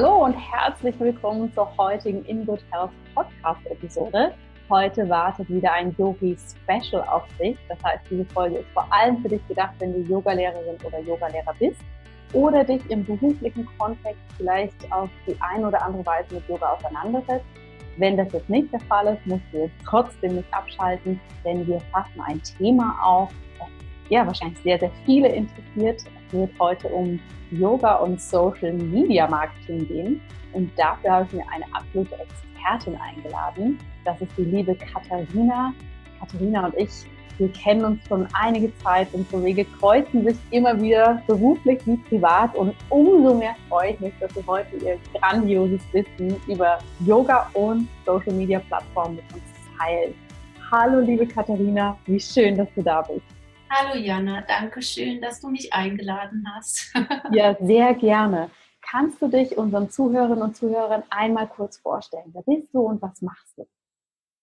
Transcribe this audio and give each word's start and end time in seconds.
Hallo 0.00 0.26
und 0.26 0.34
herzlich 0.34 0.94
willkommen 1.00 1.52
zur 1.54 1.76
heutigen 1.76 2.24
In 2.26 2.46
Good 2.46 2.60
Health 2.70 2.92
Podcast 3.16 3.66
Episode. 3.66 4.32
Heute 4.70 5.08
wartet 5.08 5.48
wieder 5.50 5.72
ein 5.72 5.92
Yogi 5.98 6.36
Special 6.38 7.02
auf 7.08 7.24
dich. 7.36 7.58
Das 7.68 7.82
heißt, 7.82 8.04
diese 8.08 8.24
Folge 8.26 8.58
ist 8.58 8.68
vor 8.74 8.86
allem 8.92 9.20
für 9.20 9.28
dich 9.28 9.44
gedacht, 9.48 9.72
wenn 9.80 9.92
du 9.92 10.08
Yogalehrerin 10.08 10.76
oder 10.84 11.00
Yogalehrer 11.00 11.52
bist 11.58 11.80
oder 12.32 12.62
dich 12.62 12.80
im 12.88 13.04
beruflichen 13.04 13.66
Kontext 13.76 14.20
vielleicht 14.36 14.92
auf 14.92 15.10
die 15.26 15.36
eine 15.40 15.66
oder 15.66 15.82
andere 15.82 16.06
Weise 16.06 16.32
mit 16.32 16.48
Yoga 16.48 16.74
auseinandersetzt. 16.74 17.46
Wenn 17.96 18.16
das 18.16 18.32
jetzt 18.32 18.48
nicht 18.48 18.72
der 18.72 18.80
Fall 18.82 19.08
ist, 19.08 19.26
musst 19.26 19.42
du 19.50 19.62
jetzt 19.62 19.74
trotzdem 19.84 20.36
nicht 20.36 20.54
abschalten, 20.54 21.20
denn 21.44 21.66
wir 21.66 21.80
fassen 21.90 22.20
ein 22.24 22.40
Thema 22.56 22.96
auf, 23.02 23.30
das 23.58 23.66
ja 24.10 24.24
wahrscheinlich 24.24 24.60
sehr, 24.60 24.78
sehr 24.78 24.92
viele 25.04 25.26
interessiert. 25.26 26.04
Es 26.28 26.32
wird 26.32 26.52
heute 26.60 26.86
um 26.86 27.18
Yoga 27.50 27.96
und 27.96 28.20
Social 28.20 28.72
Media 28.72 29.28
Marketing 29.28 29.86
gehen. 29.88 30.20
Und 30.52 30.70
dafür 30.78 31.10
habe 31.10 31.26
ich 31.26 31.32
mir 31.32 31.44
eine 31.52 31.64
absolute 31.72 32.14
Expertin 32.14 32.96
eingeladen. 32.96 33.78
Das 34.04 34.20
ist 34.20 34.32
die 34.36 34.44
liebe 34.44 34.74
Katharina. 34.74 35.72
Katharina 36.20 36.66
und 36.66 36.76
ich 36.76 36.90
wir 37.38 37.52
kennen 37.52 37.84
uns 37.84 38.00
schon 38.08 38.26
einige 38.32 38.76
Zeit, 38.78 39.06
unsere 39.12 39.44
Wege 39.44 39.64
kreuzen 39.78 40.24
sich 40.24 40.36
immer 40.50 40.80
wieder 40.80 41.22
beruflich 41.28 41.78
wie 41.86 41.96
privat 41.96 42.52
und 42.56 42.74
umso 42.88 43.32
mehr 43.32 43.54
freue 43.68 43.92
ich 43.92 44.00
mich, 44.00 44.12
dass 44.18 44.34
Sie 44.34 44.44
heute 44.44 44.76
Ihr 44.84 44.98
grandioses 45.14 45.80
Wissen 45.92 46.34
über 46.48 46.78
Yoga 47.06 47.48
und 47.54 47.88
Social 48.04 48.32
Media 48.32 48.58
Plattformen 48.58 49.16
mit 49.16 49.24
uns 49.32 49.42
teilen. 49.78 50.14
Hallo 50.72 50.98
liebe 50.98 51.26
Katharina, 51.28 51.96
wie 52.06 52.18
schön, 52.18 52.56
dass 52.56 52.68
du 52.74 52.82
da 52.82 53.02
bist. 53.02 53.37
Hallo 53.70 53.94
Jana, 53.96 54.40
danke 54.42 54.80
schön, 54.80 55.20
dass 55.20 55.40
du 55.40 55.48
mich 55.48 55.72
eingeladen 55.74 56.44
hast. 56.54 56.94
ja, 57.32 57.54
sehr 57.60 57.94
gerne. 57.94 58.50
Kannst 58.80 59.20
du 59.20 59.28
dich 59.28 59.58
unseren 59.58 59.90
Zuhörerinnen 59.90 60.42
und 60.42 60.56
Zuhörern 60.56 61.02
einmal 61.10 61.48
kurz 61.48 61.76
vorstellen? 61.76 62.30
Wer 62.32 62.42
bist 62.42 62.72
du 62.72 62.80
und 62.80 63.02
was 63.02 63.20
machst 63.20 63.58
du? 63.58 63.66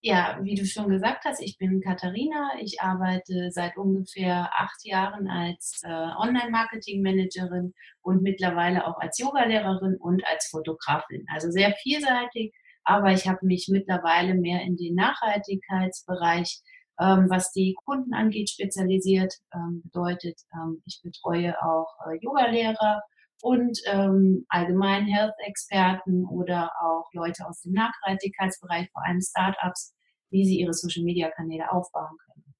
Ja, 0.00 0.38
wie 0.42 0.54
du 0.54 0.64
schon 0.64 0.88
gesagt 0.88 1.24
hast, 1.24 1.42
ich 1.42 1.58
bin 1.58 1.80
Katharina. 1.80 2.52
Ich 2.60 2.80
arbeite 2.80 3.50
seit 3.50 3.76
ungefähr 3.76 4.50
acht 4.54 4.84
Jahren 4.84 5.28
als 5.28 5.82
äh, 5.82 5.88
Online-Marketing-Managerin 5.90 7.74
und 8.02 8.22
mittlerweile 8.22 8.86
auch 8.86 8.98
als 9.00 9.18
Yogalehrerin 9.18 9.96
und 9.96 10.24
als 10.24 10.46
Fotografin. 10.46 11.26
Also 11.32 11.50
sehr 11.50 11.72
vielseitig, 11.82 12.54
aber 12.84 13.10
ich 13.10 13.26
habe 13.26 13.44
mich 13.44 13.66
mittlerweile 13.68 14.34
mehr 14.34 14.60
in 14.62 14.76
den 14.76 14.94
Nachhaltigkeitsbereich, 14.94 16.60
ähm, 17.00 17.26
was 17.28 17.52
die 17.52 17.76
Kunden 17.84 18.14
angeht, 18.14 18.50
spezialisiert. 18.50 19.34
Ähm, 19.54 19.82
bedeutet, 19.84 20.40
ähm, 20.54 20.82
ich 20.84 21.00
betreue 21.02 21.54
auch 21.62 21.88
äh, 22.06 22.18
Yogalehrer 22.20 23.02
und 23.42 23.78
ähm, 23.86 24.46
allgemein 24.48 25.06
Health-Experten 25.06 26.24
oder 26.26 26.70
auch 26.80 27.06
Leute 27.12 27.46
aus 27.46 27.60
dem 27.62 27.72
Nachhaltigkeitsbereich, 27.72 28.90
vor 28.92 29.04
allem 29.06 29.20
Startups, 29.20 29.94
wie 30.30 30.44
sie 30.44 30.60
ihre 30.60 30.72
Social-Media-Kanäle 30.72 31.70
aufbauen 31.70 32.16
können. 32.24 32.54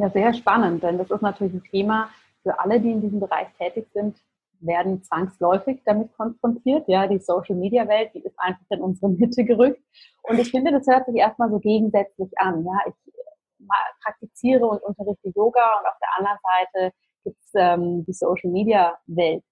Ja, 0.00 0.10
sehr 0.10 0.34
spannend, 0.34 0.82
denn 0.82 0.98
das 0.98 1.10
ist 1.10 1.22
natürlich 1.22 1.54
ein 1.54 1.64
Thema 1.64 2.10
für 2.42 2.58
alle, 2.58 2.80
die 2.80 2.90
in 2.90 3.00
diesem 3.00 3.20
Bereich 3.20 3.48
tätig 3.58 3.88
sind, 3.92 4.16
werden 4.60 5.02
zwangsläufig 5.02 5.80
damit 5.84 6.12
konfrontiert. 6.12 6.86
Ja, 6.86 7.06
die 7.06 7.18
Social-Media-Welt, 7.18 8.10
die 8.14 8.20
ist 8.20 8.38
einfach 8.38 8.64
in 8.70 8.80
unsere 8.80 9.10
Mitte 9.10 9.44
gerückt. 9.44 9.82
Und 10.22 10.38
ich 10.38 10.50
finde, 10.50 10.70
das 10.70 10.86
hört 10.86 11.06
sich 11.06 11.16
erstmal 11.16 11.50
so 11.50 11.58
gegensätzlich 11.58 12.30
an. 12.36 12.64
Ja, 12.64 12.78
ich 12.86 13.09
praktiziere 14.02 14.66
und 14.66 14.82
unterrichte 14.82 15.28
Yoga 15.34 15.78
und 15.78 15.86
auf 15.86 15.98
der 16.00 16.18
anderen 16.18 16.38
Seite 16.42 16.94
gibt 17.24 17.38
es 17.42 17.50
ähm, 17.54 18.04
die 18.06 18.12
Social-Media-Welt. 18.12 19.44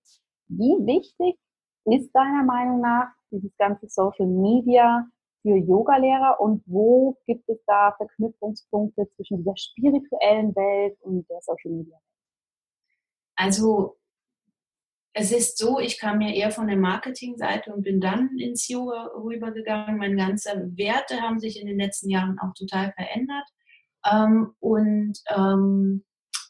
Wie 0.49 0.87
wichtig 0.87 1.39
ist 1.85 2.11
deiner 2.13 2.45
Meinung 2.45 2.81
nach 2.81 3.09
dieses 3.31 3.55
ganze 3.57 3.89
Social 3.89 4.27
Media 4.27 5.07
für 5.43 5.57
Yogalehrer 5.57 6.41
und 6.41 6.63
wo 6.67 7.17
gibt 7.27 7.49
es 7.49 7.59
da 7.67 7.93
Verknüpfungspunkte 7.97 9.09
zwischen 9.15 9.39
dieser 9.39 9.57
spirituellen 9.57 10.55
Welt 10.55 10.99
und 11.03 11.29
der 11.29 11.41
Social 11.43 11.73
Media 11.73 11.95
Welt? 11.95 12.03
Also 13.37 13.99
es 15.13 15.33
ist 15.33 15.59
so, 15.59 15.81
ich 15.81 15.99
kam 15.99 16.21
ja 16.21 16.31
eher 16.31 16.51
von 16.51 16.69
der 16.69 16.77
Marketingseite 16.77 17.73
und 17.73 17.83
bin 17.83 18.01
dann 18.01 18.37
ins 18.39 18.69
Yoga 18.69 19.11
rübergegangen. 19.17 19.99
Meine 19.99 20.17
ganzen 20.17 20.77
Werte 20.77 21.21
haben 21.21 21.41
sich 21.41 21.61
in 21.61 21.67
den 21.67 21.79
letzten 21.79 22.11
Jahren 22.11 22.39
auch 22.39 22.55
total 22.55 22.93
verändert. 22.93 23.45
Ähm, 24.11 24.53
und 24.61 25.19
ähm, 25.35 26.05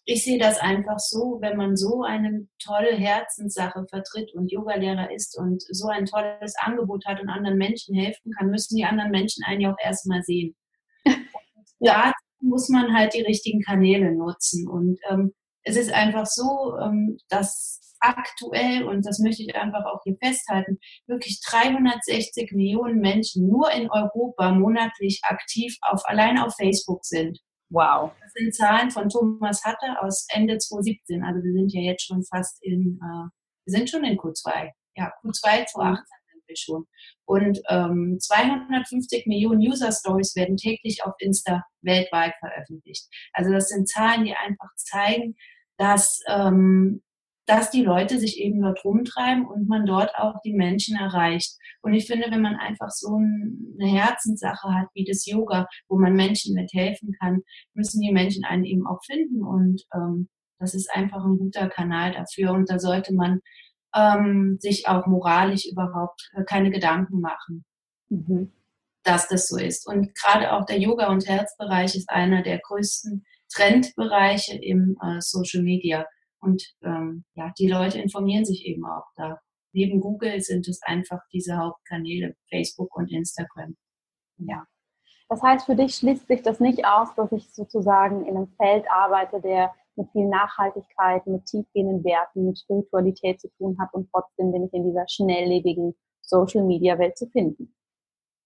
ich 0.04 0.24
sehe 0.24 0.38
das 0.38 0.58
einfach 0.58 0.98
so, 0.98 1.38
wenn 1.40 1.56
man 1.56 1.76
so 1.76 2.02
eine 2.02 2.48
tolle 2.64 2.96
Herzenssache 2.96 3.84
vertritt 3.90 4.32
und 4.34 4.50
Yogalehrer 4.50 5.12
ist 5.14 5.38
und 5.38 5.62
so 5.62 5.88
ein 5.88 6.06
tolles 6.06 6.54
Angebot 6.60 7.04
hat 7.04 7.20
und 7.20 7.28
anderen 7.28 7.58
Menschen 7.58 7.94
helfen 7.94 8.32
kann, 8.38 8.50
müssen 8.50 8.76
die 8.76 8.84
anderen 8.84 9.10
Menschen 9.10 9.44
einen 9.44 9.60
ja 9.60 9.72
auch 9.72 9.78
erstmal 9.84 10.22
sehen. 10.22 10.56
ja. 11.78 12.06
Da 12.06 12.12
muss 12.40 12.68
man 12.68 12.94
halt 12.94 13.14
die 13.14 13.22
richtigen 13.22 13.60
Kanäle 13.62 14.14
nutzen. 14.14 14.68
Und 14.68 14.98
ähm, 15.10 15.34
es 15.62 15.76
ist 15.76 15.92
einfach 15.92 16.24
so, 16.24 16.76
ähm, 16.80 17.18
dass 17.28 17.87
aktuell, 18.00 18.84
und 18.84 19.06
das 19.06 19.18
möchte 19.18 19.42
ich 19.42 19.54
einfach 19.54 19.84
auch 19.84 20.00
hier 20.04 20.16
festhalten, 20.22 20.78
wirklich 21.06 21.40
360 21.40 22.52
Millionen 22.52 23.00
Menschen 23.00 23.48
nur 23.48 23.70
in 23.72 23.90
Europa 23.90 24.50
monatlich 24.52 25.20
aktiv 25.24 25.76
auf, 25.82 26.02
allein 26.04 26.38
auf 26.38 26.54
Facebook 26.56 27.04
sind. 27.04 27.38
Wow. 27.70 28.12
Das 28.20 28.32
sind 28.32 28.54
Zahlen 28.54 28.90
von 28.90 29.08
Thomas 29.08 29.64
Hatter 29.64 30.02
aus 30.02 30.26
Ende 30.30 30.58
2017. 30.58 31.22
Also 31.22 31.42
wir 31.42 31.52
sind 31.52 31.72
ja 31.72 31.82
jetzt 31.82 32.06
schon 32.06 32.24
fast 32.24 32.62
in, 32.62 32.98
äh, 33.02 33.28
wir 33.66 33.78
sind 33.78 33.90
schon 33.90 34.04
in 34.04 34.16
Q2. 34.16 34.70
Ja, 34.96 35.12
Q2 35.22 35.66
2018 35.66 36.04
sind 36.32 36.42
wir 36.46 36.56
schon. 36.56 36.86
Und 37.26 37.60
ähm, 37.68 38.18
250 38.20 39.26
Millionen 39.26 39.60
User 39.60 39.92
Stories 39.92 40.34
werden 40.34 40.56
täglich 40.56 41.04
auf 41.04 41.12
Insta 41.18 41.62
weltweit 41.82 42.34
veröffentlicht. 42.38 43.06
Also 43.34 43.52
das 43.52 43.68
sind 43.68 43.88
Zahlen, 43.88 44.24
die 44.24 44.34
einfach 44.34 44.74
zeigen, 44.76 45.36
dass 45.76 46.20
ähm, 46.26 47.02
dass 47.48 47.70
die 47.70 47.82
Leute 47.82 48.18
sich 48.18 48.38
eben 48.38 48.60
dort 48.60 48.84
rumtreiben 48.84 49.46
und 49.46 49.68
man 49.68 49.86
dort 49.86 50.14
auch 50.16 50.34
die 50.44 50.52
Menschen 50.52 50.98
erreicht. 50.98 51.56
Und 51.80 51.94
ich 51.94 52.06
finde, 52.06 52.30
wenn 52.30 52.42
man 52.42 52.56
einfach 52.56 52.90
so 52.90 53.16
eine 53.16 53.90
Herzenssache 53.90 54.74
hat 54.74 54.88
wie 54.92 55.04
das 55.04 55.24
Yoga, 55.24 55.66
wo 55.88 55.98
man 55.98 56.12
Menschen 56.12 56.54
mithelfen 56.54 57.16
kann, 57.18 57.40
müssen 57.72 58.02
die 58.02 58.12
Menschen 58.12 58.44
einen 58.44 58.64
eben 58.64 58.86
auch 58.86 59.02
finden. 59.02 59.42
Und 59.42 59.82
ähm, 59.94 60.28
das 60.58 60.74
ist 60.74 60.90
einfach 60.92 61.24
ein 61.24 61.38
guter 61.38 61.70
Kanal 61.70 62.12
dafür. 62.12 62.52
Und 62.52 62.68
da 62.68 62.78
sollte 62.78 63.14
man 63.14 63.40
ähm, 63.96 64.58
sich 64.60 64.86
auch 64.86 65.06
moralisch 65.06 65.64
überhaupt 65.64 66.30
äh, 66.34 66.44
keine 66.44 66.70
Gedanken 66.70 67.20
machen. 67.20 67.64
Mhm. 68.10 68.52
dass 69.04 69.28
das 69.28 69.48
so 69.48 69.58
ist. 69.58 69.86
Und 69.86 70.14
gerade 70.14 70.52
auch 70.52 70.64
der 70.66 70.78
Yoga- 70.78 71.08
und 71.10 71.26
Herzbereich 71.26 71.94
ist 71.94 72.10
einer 72.10 72.42
der 72.42 72.58
größten 72.58 73.24
Trendbereiche 73.50 74.56
im 74.56 74.98
äh, 75.02 75.20
Social 75.20 75.62
Media. 75.62 76.06
Und 76.40 76.64
ähm, 76.82 77.24
ja, 77.34 77.52
die 77.58 77.68
Leute 77.68 78.00
informieren 78.00 78.44
sich 78.44 78.64
eben 78.66 78.84
auch 78.84 79.06
da. 79.16 79.38
Neben 79.72 80.00
Google 80.00 80.40
sind 80.40 80.66
es 80.68 80.80
einfach 80.82 81.20
diese 81.32 81.56
Hauptkanäle, 81.56 82.34
Facebook 82.48 82.94
und 82.96 83.10
Instagram. 83.10 83.76
Ja. 84.38 84.64
Das 85.28 85.42
heißt, 85.42 85.66
für 85.66 85.76
dich 85.76 85.94
schließt 85.96 86.26
sich 86.26 86.42
das 86.42 86.58
nicht 86.58 86.86
aus, 86.86 87.14
dass 87.14 87.32
ich 87.32 87.52
sozusagen 87.52 88.24
in 88.26 88.36
einem 88.36 88.48
Feld 88.56 88.86
arbeite, 88.90 89.40
der 89.40 89.74
mit 89.96 90.10
viel 90.12 90.26
Nachhaltigkeit, 90.26 91.26
mit 91.26 91.44
tiefgehenden 91.44 92.02
Werten, 92.04 92.46
mit 92.46 92.58
Spiritualität 92.58 93.40
zu 93.40 93.48
tun 93.58 93.76
hat 93.78 93.92
und 93.92 94.08
trotzdem 94.10 94.52
bin 94.52 94.64
ich 94.64 94.72
in 94.72 94.84
dieser 94.84 95.06
schnelllebigen 95.08 95.94
Social-Media-Welt 96.22 97.18
zu 97.18 97.26
finden. 97.26 97.74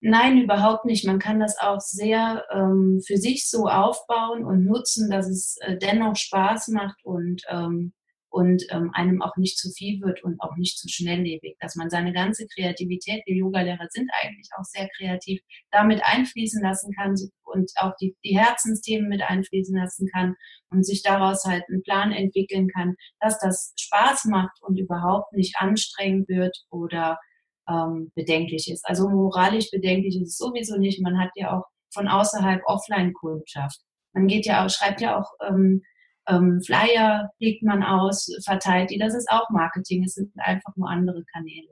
Nein, 0.04 0.42
überhaupt 0.42 0.84
nicht. 0.84 1.06
Man 1.06 1.20
kann 1.20 1.38
das 1.38 1.56
auch 1.60 1.78
sehr 1.78 2.44
ähm, 2.50 3.00
für 3.06 3.16
sich 3.19 3.49
so 3.49 3.69
aufbauen 3.69 4.44
und 4.44 4.64
nutzen, 4.64 5.08
dass 5.08 5.28
es 5.28 5.58
äh, 5.60 5.78
dennoch 5.78 6.16
Spaß 6.16 6.69
macht 6.69 6.96
und, 7.04 7.43
ähm, 7.49 7.93
und 8.28 8.64
ähm, 8.70 8.90
einem 8.94 9.22
auch 9.22 9.37
nicht 9.37 9.58
zu 9.58 9.70
viel 9.70 10.00
wird 10.00 10.25
und 10.25 10.40
auch 10.40 10.56
nicht 10.56 10.76
zu 10.76 10.88
schnelllebig. 10.88 11.56
Dass 11.60 11.76
man 11.76 11.88
seine 11.88 12.12
ganze 12.12 12.49
Kreativität, 12.49 13.22
die 13.28 13.37
Yogalehrer 13.37 13.87
sind 13.90 14.10
eigentlich 14.20 14.49
auch 14.58 14.64
sehr 14.64 14.88
kreativ, 14.96 15.40
damit 15.70 16.02
einfließen 16.02 16.60
lassen 16.60 16.93
kann 16.94 17.14
und 17.44 17.70
auch 17.76 17.93
die, 18.00 18.16
die 18.25 18.37
Herzensthemen 18.37 19.08
mit 19.08 19.22
einfließen 19.22 19.76
lassen 19.76 20.08
kann 20.12 20.34
und 20.70 20.84
sich 20.84 21.05
daraus 21.05 21.44
halt 21.44 21.62
einen 21.69 21.84
Plan 21.84 22.10
entwickeln 22.10 22.66
kann, 22.75 22.96
dass 23.20 23.38
das 23.38 23.72
Spaß 23.78 24.25
macht 24.25 24.60
und 24.62 24.81
überhaupt 24.81 25.32
nicht 25.32 25.55
anstrengend 25.60 26.28
wird 26.28 26.56
oder 26.70 27.20
ähm, 27.69 28.11
bedenklich 28.14 28.70
ist. 28.70 28.87
Also 28.88 29.09
moralisch 29.09 29.70
bedenklich 29.70 30.20
ist 30.20 30.29
es 30.29 30.38
sowieso 30.38 30.79
nicht. 30.79 31.03
Man 31.03 31.19
hat 31.19 31.31
ja 31.35 31.56
auch 31.56 31.64
von 31.93 32.09
außerhalb 32.09 32.62
Offline-Kundschaft. 32.67 33.81
Man 34.14 34.26
geht 34.26 34.47
ja 34.47 34.64
auch, 34.64 34.70
schreibt 34.70 35.00
ja 35.00 35.19
auch 35.19 35.31
ähm, 35.47 35.82
ähm, 36.29 36.61
Flyer, 36.64 37.31
legt 37.38 37.62
man 37.62 37.82
aus, 37.82 38.29
verteilt 38.44 38.91
die. 38.91 38.99
Das 38.99 39.14
ist 39.14 39.31
auch 39.31 39.49
Marketing. 39.50 40.05
Es 40.05 40.14
sind 40.14 40.32
einfach 40.37 40.75
nur 40.76 40.88
andere 40.88 41.25
Kanäle. 41.32 41.69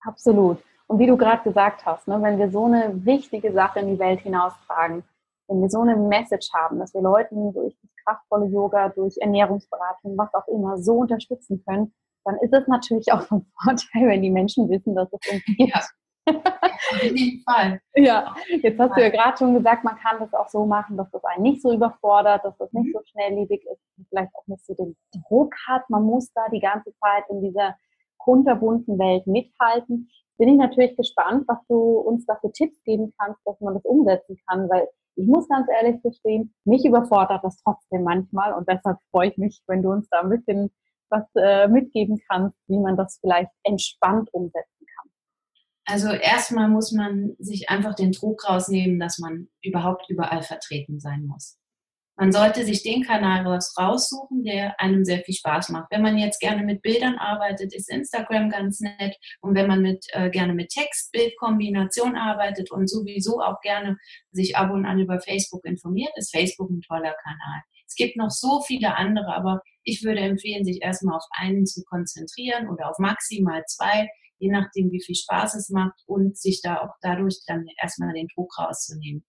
Absolut. 0.00 0.58
Und 0.86 0.98
wie 0.98 1.06
du 1.06 1.16
gerade 1.16 1.42
gesagt 1.42 1.84
hast, 1.84 2.06
ne, 2.06 2.20
wenn 2.22 2.38
wir 2.38 2.50
so 2.50 2.66
eine 2.66 3.04
wichtige 3.04 3.52
Sache 3.52 3.80
in 3.80 3.88
die 3.88 3.98
Welt 3.98 4.20
hinaustragen, 4.20 5.02
wenn 5.48 5.60
wir 5.60 5.68
so 5.68 5.80
eine 5.80 5.96
Message 5.96 6.48
haben, 6.52 6.78
dass 6.78 6.94
wir 6.94 7.02
Leuten 7.02 7.52
durch 7.52 7.76
das 7.80 7.90
kraftvolle 8.04 8.46
Yoga, 8.46 8.88
durch 8.90 9.16
Ernährungsberatung, 9.18 10.16
was 10.16 10.32
auch 10.34 10.46
immer, 10.48 10.78
so 10.78 10.98
unterstützen 10.98 11.62
können, 11.66 11.92
dann 12.26 12.36
ist 12.42 12.52
es 12.52 12.66
natürlich 12.66 13.10
auch 13.12 13.22
von 13.22 13.46
Vorteil, 13.62 14.08
wenn 14.08 14.22
die 14.22 14.30
Menschen 14.30 14.68
wissen, 14.68 14.94
dass 14.94 15.08
es 15.12 15.32
uns 15.32 15.44
gibt. 15.44 15.70
Ja. 15.70 15.80
Auf 16.28 17.02
jeden 17.02 17.42
Fall. 17.44 17.80
Ja, 17.98 18.34
jetzt 18.62 18.78
hast 18.78 18.96
du 18.96 19.00
ja 19.00 19.08
gerade 19.08 19.38
schon 19.38 19.54
gesagt, 19.54 19.84
man 19.84 19.96
kann 19.96 20.18
das 20.18 20.34
auch 20.34 20.48
so 20.48 20.66
machen, 20.66 20.96
dass 20.96 21.10
das 21.12 21.24
einen 21.24 21.44
nicht 21.44 21.62
so 21.62 21.72
überfordert, 21.72 22.44
dass 22.44 22.58
das 22.58 22.70
nicht 22.72 22.88
mhm. 22.88 22.92
so 22.92 23.00
schnelllebig 23.06 23.64
ist, 23.64 23.80
vielleicht 24.10 24.34
auch 24.34 24.46
nicht 24.46 24.66
so 24.66 24.74
den 24.74 24.96
Druck 25.12 25.54
hat. 25.66 25.88
Man 25.88 26.02
muss 26.02 26.30
da 26.34 26.48
die 26.52 26.60
ganze 26.60 26.92
Zeit 26.96 27.24
in 27.30 27.40
dieser 27.40 27.76
kunterbunten 28.18 28.98
Welt 28.98 29.26
mithalten. 29.26 30.10
Bin 30.36 30.48
ich 30.48 30.58
natürlich 30.58 30.96
gespannt, 30.96 31.44
was 31.46 31.58
du 31.68 31.76
uns 31.76 32.26
da 32.26 32.36
für 32.40 32.52
Tipps 32.52 32.82
geben 32.82 33.14
kannst, 33.18 33.40
dass 33.46 33.58
man 33.60 33.74
das 33.74 33.84
umsetzen 33.84 34.36
kann, 34.46 34.68
weil 34.68 34.88
ich 35.14 35.26
muss 35.26 35.48
ganz 35.48 35.66
ehrlich 35.70 36.02
gestehen, 36.02 36.52
mich 36.64 36.84
überfordert 36.84 37.42
das 37.42 37.56
trotzdem 37.62 38.02
manchmal 38.02 38.52
und 38.52 38.68
deshalb 38.68 38.98
freue 39.10 39.30
ich 39.30 39.38
mich, 39.38 39.62
wenn 39.66 39.82
du 39.82 39.90
uns 39.90 40.08
da 40.10 40.20
ein 40.20 40.28
bisschen 40.28 40.70
was 41.10 41.24
äh, 41.34 41.68
mitgeben 41.68 42.20
kannst, 42.28 42.56
wie 42.68 42.78
man 42.78 42.96
das 42.96 43.18
vielleicht 43.20 43.50
entspannt 43.62 44.28
umsetzen 44.32 44.86
kann. 44.96 45.10
Also 45.86 46.10
erstmal 46.10 46.68
muss 46.68 46.92
man 46.92 47.36
sich 47.38 47.68
einfach 47.68 47.94
den 47.94 48.12
Druck 48.12 48.48
rausnehmen, 48.48 48.98
dass 48.98 49.18
man 49.18 49.48
überhaupt 49.62 50.08
überall 50.08 50.42
vertreten 50.42 51.00
sein 51.00 51.26
muss 51.26 51.58
man 52.16 52.32
sollte 52.32 52.64
sich 52.64 52.82
den 52.82 53.02
Kanal 53.02 53.46
raussuchen, 53.46 54.42
der 54.42 54.80
einem 54.80 55.04
sehr 55.04 55.18
viel 55.20 55.34
Spaß 55.34 55.68
macht. 55.68 55.88
Wenn 55.90 56.00
man 56.00 56.16
jetzt 56.16 56.40
gerne 56.40 56.62
mit 56.62 56.80
Bildern 56.80 57.16
arbeitet, 57.18 57.74
ist 57.74 57.90
Instagram 57.90 58.48
ganz 58.48 58.80
nett. 58.80 59.16
Und 59.42 59.54
wenn 59.54 59.66
man 59.66 59.82
mit, 59.82 60.06
äh, 60.12 60.30
gerne 60.30 60.54
mit 60.54 60.70
Text-Bild-Kombination 60.70 62.16
arbeitet 62.16 62.70
und 62.70 62.88
sowieso 62.88 63.42
auch 63.42 63.60
gerne 63.60 63.98
sich 64.32 64.56
ab 64.56 64.70
und 64.70 64.86
an 64.86 64.98
über 64.98 65.20
Facebook 65.20 65.64
informiert, 65.66 66.12
ist 66.16 66.34
Facebook 66.34 66.70
ein 66.70 66.80
toller 66.80 67.14
Kanal. 67.22 67.60
Es 67.86 67.94
gibt 67.94 68.16
noch 68.16 68.30
so 68.30 68.62
viele 68.62 68.96
andere, 68.96 69.34
aber 69.34 69.60
ich 69.86 70.02
würde 70.02 70.20
empfehlen, 70.20 70.64
sich 70.64 70.82
erstmal 70.82 71.16
auf 71.16 71.24
einen 71.30 71.64
zu 71.64 71.82
konzentrieren 71.84 72.68
oder 72.68 72.90
auf 72.90 72.98
maximal 72.98 73.62
zwei, 73.66 74.08
je 74.38 74.50
nachdem, 74.50 74.90
wie 74.90 75.02
viel 75.02 75.14
Spaß 75.14 75.54
es 75.54 75.70
macht 75.70 75.98
und 76.06 76.36
sich 76.36 76.60
da 76.60 76.80
auch 76.80 76.94
dadurch 77.00 77.38
dann 77.46 77.64
erstmal 77.80 78.12
den 78.12 78.26
Druck 78.34 78.58
rauszunehmen. 78.58 79.24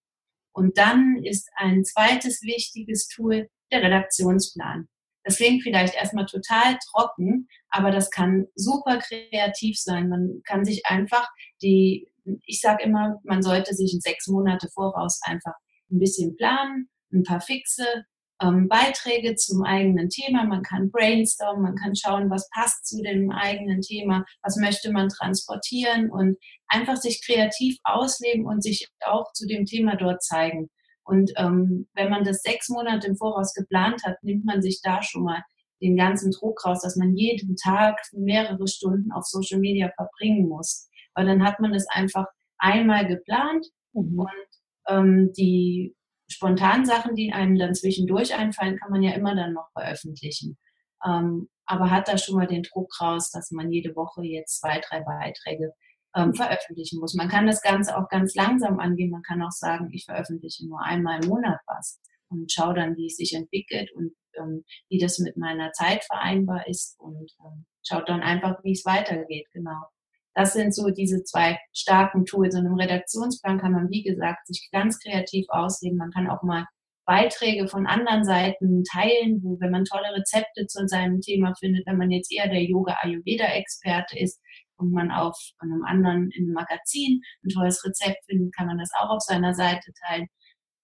Und 0.51 0.77
dann 0.79 1.21
ist 1.23 1.47
ein 1.55 1.85
zweites 1.85 2.41
wichtiges 2.41 3.07
Tool 3.07 3.47
der 3.71 3.83
Redaktionsplan. 3.83 4.87
Das 5.23 5.37
klingt 5.37 5.61
vielleicht 5.61 5.93
erstmal 5.93 6.25
total 6.25 6.77
trocken, 6.89 7.47
aber 7.69 7.91
das 7.91 8.09
kann 8.09 8.47
super 8.55 8.97
kreativ 8.97 9.77
sein. 9.79 10.09
Man 10.09 10.41
kann 10.45 10.65
sich 10.65 10.87
einfach 10.87 11.29
die, 11.61 12.09
ich 12.45 12.61
sage 12.61 12.83
immer, 12.83 13.19
man 13.23 13.43
sollte 13.43 13.75
sich 13.75 13.93
in 13.93 13.99
sechs 13.99 14.27
Monate 14.27 14.69
voraus 14.73 15.19
einfach 15.23 15.53
ein 15.91 15.99
bisschen 15.99 16.35
planen, 16.35 16.89
ein 17.13 17.23
paar 17.23 17.41
fixe 17.41 18.05
ähm, 18.41 18.67
Beiträge 18.67 19.35
zum 19.35 19.63
eigenen 19.63 20.09
Thema. 20.09 20.43
Man 20.43 20.63
kann 20.63 20.91
brainstormen, 20.91 21.63
man 21.63 21.75
kann 21.75 21.95
schauen, 21.95 22.29
was 22.29 22.49
passt 22.53 22.85
zu 22.87 23.01
dem 23.01 23.31
eigenen 23.31 23.81
Thema, 23.81 24.25
was 24.43 24.57
möchte 24.57 24.91
man 24.91 25.09
transportieren 25.09 26.09
und 26.09 26.37
einfach 26.67 26.97
sich 26.97 27.25
kreativ 27.25 27.77
ausleben 27.83 28.45
und 28.45 28.63
sich 28.63 28.87
auch 29.05 29.31
zu 29.33 29.47
dem 29.47 29.65
Thema 29.65 29.95
dort 29.95 30.23
zeigen. 30.23 30.69
Und 31.03 31.31
ähm, 31.37 31.87
wenn 31.93 32.09
man 32.09 32.23
das 32.23 32.41
sechs 32.41 32.69
Monate 32.69 33.07
im 33.07 33.15
Voraus 33.15 33.53
geplant 33.53 34.03
hat, 34.03 34.17
nimmt 34.23 34.45
man 34.45 34.61
sich 34.61 34.81
da 34.83 35.01
schon 35.01 35.23
mal 35.23 35.41
den 35.81 35.95
ganzen 35.95 36.31
Druck 36.31 36.65
raus, 36.65 36.81
dass 36.81 36.95
man 36.95 37.15
jeden 37.15 37.55
Tag 37.55 37.99
mehrere 38.11 38.67
Stunden 38.67 39.11
auf 39.11 39.23
Social 39.25 39.59
Media 39.59 39.89
verbringen 39.95 40.47
muss. 40.49 40.89
Weil 41.13 41.25
dann 41.25 41.43
hat 41.43 41.59
man 41.59 41.71
das 41.71 41.87
einfach 41.89 42.25
einmal 42.57 43.07
geplant 43.07 43.65
mhm. 43.93 44.19
und 44.19 44.29
ähm, 44.89 45.31
die 45.37 45.95
spontanen 46.27 46.85
Sachen, 46.85 47.15
die 47.15 47.31
einem 47.31 47.57
dann 47.57 47.73
zwischendurch 47.73 48.35
einfallen, 48.35 48.77
kann 48.77 48.91
man 48.91 49.03
ja 49.03 49.13
immer 49.13 49.35
dann 49.35 49.53
noch 49.53 49.69
veröffentlichen. 49.71 50.57
Ähm, 51.05 51.49
aber 51.65 51.91
hat 51.91 52.07
da 52.07 52.17
schon 52.17 52.35
mal 52.35 52.47
den 52.47 52.63
Druck 52.63 52.99
raus, 53.01 53.29
dass 53.31 53.51
man 53.51 53.71
jede 53.71 53.95
Woche 53.95 54.23
jetzt 54.23 54.59
zwei, 54.59 54.79
drei 54.79 55.01
Beiträge 55.01 55.73
ähm, 56.15 56.33
veröffentlichen 56.33 56.99
muss. 56.99 57.13
Man 57.13 57.29
kann 57.29 57.45
das 57.45 57.61
Ganze 57.61 57.97
auch 57.97 58.09
ganz 58.09 58.35
langsam 58.35 58.79
angehen. 58.79 59.11
Man 59.11 59.21
kann 59.21 59.41
auch 59.41 59.51
sagen, 59.51 59.89
ich 59.91 60.05
veröffentliche 60.05 60.67
nur 60.67 60.81
einmal 60.81 61.23
im 61.23 61.29
Monat 61.29 61.59
was 61.67 61.99
und 62.29 62.51
schaue 62.51 62.73
dann, 62.73 62.95
wie 62.97 63.07
es 63.07 63.17
sich 63.17 63.33
entwickelt 63.33 63.91
und 63.93 64.13
ähm, 64.37 64.63
wie 64.89 64.97
das 64.97 65.19
mit 65.19 65.37
meiner 65.37 65.71
Zeit 65.71 66.03
vereinbar 66.05 66.67
ist 66.67 66.99
und 66.99 67.31
ähm, 67.45 67.65
schaut 67.85 68.09
dann 68.09 68.21
einfach, 68.21 68.63
wie 68.63 68.73
es 68.73 68.85
weitergeht. 68.85 69.47
Genau. 69.53 69.83
Das 70.37 70.53
sind 70.53 70.75
so 70.75 70.91
diese 70.91 71.23
zwei 71.23 71.57
starken 71.73 72.23
Tools. 72.25 72.55
Und 72.55 72.67
im 72.67 72.75
Redaktionsplan 72.75 73.57
kann 73.57 73.71
man, 73.71 73.89
wie 73.89 74.03
gesagt, 74.03 74.45
sich 74.45 74.69
ganz 74.71 74.99
kreativ 74.99 75.47
ausleben. 75.49 75.97
Man 75.97 76.11
kann 76.11 76.29
auch 76.29 76.43
mal 76.43 76.67
Beiträge 77.07 77.67
von 77.67 77.87
anderen 77.87 78.23
Seiten 78.23 78.83
teilen, 78.83 79.41
wo, 79.41 79.59
wenn 79.59 79.71
man 79.71 79.83
tolle 79.83 80.13
Rezepte 80.13 80.67
zu 80.67 80.87
seinem 80.87 81.21
Thema 81.21 81.55
findet, 81.59 81.87
wenn 81.87 81.97
man 81.97 82.11
jetzt 82.11 82.31
eher 82.31 82.47
der 82.49 82.61
Yoga-Ayurveda-Experte 82.61 84.19
ist 84.19 84.39
und 84.77 84.91
man 84.91 85.09
auf 85.09 85.35
einem 85.57 85.83
anderen 85.83 86.29
in 86.29 86.43
einem 86.43 86.53
Magazin 86.53 87.23
ein 87.43 87.49
tolles 87.49 87.83
Rezept 87.83 88.23
findet, 88.29 88.55
kann 88.55 88.67
man 88.67 88.77
das 88.77 88.91
auch 88.99 89.09
auf 89.09 89.23
seiner 89.23 89.55
Seite 89.55 89.91
teilen. 90.05 90.27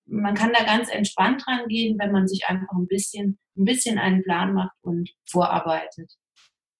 Man 0.08 0.34
kann 0.34 0.52
da 0.52 0.64
ganz 0.64 0.90
entspannt 0.90 1.48
rangehen, 1.48 2.00
wenn 2.00 2.12
man 2.12 2.28
sich 2.28 2.46
einfach 2.48 2.72
ein 2.76 2.88
bisschen, 2.88 3.38
ein 3.56 3.66
bisschen 3.66 4.00
einen 4.00 4.24
Plan 4.24 4.54
macht 4.54 4.76
und 4.82 5.12
vorarbeitet 5.30 6.12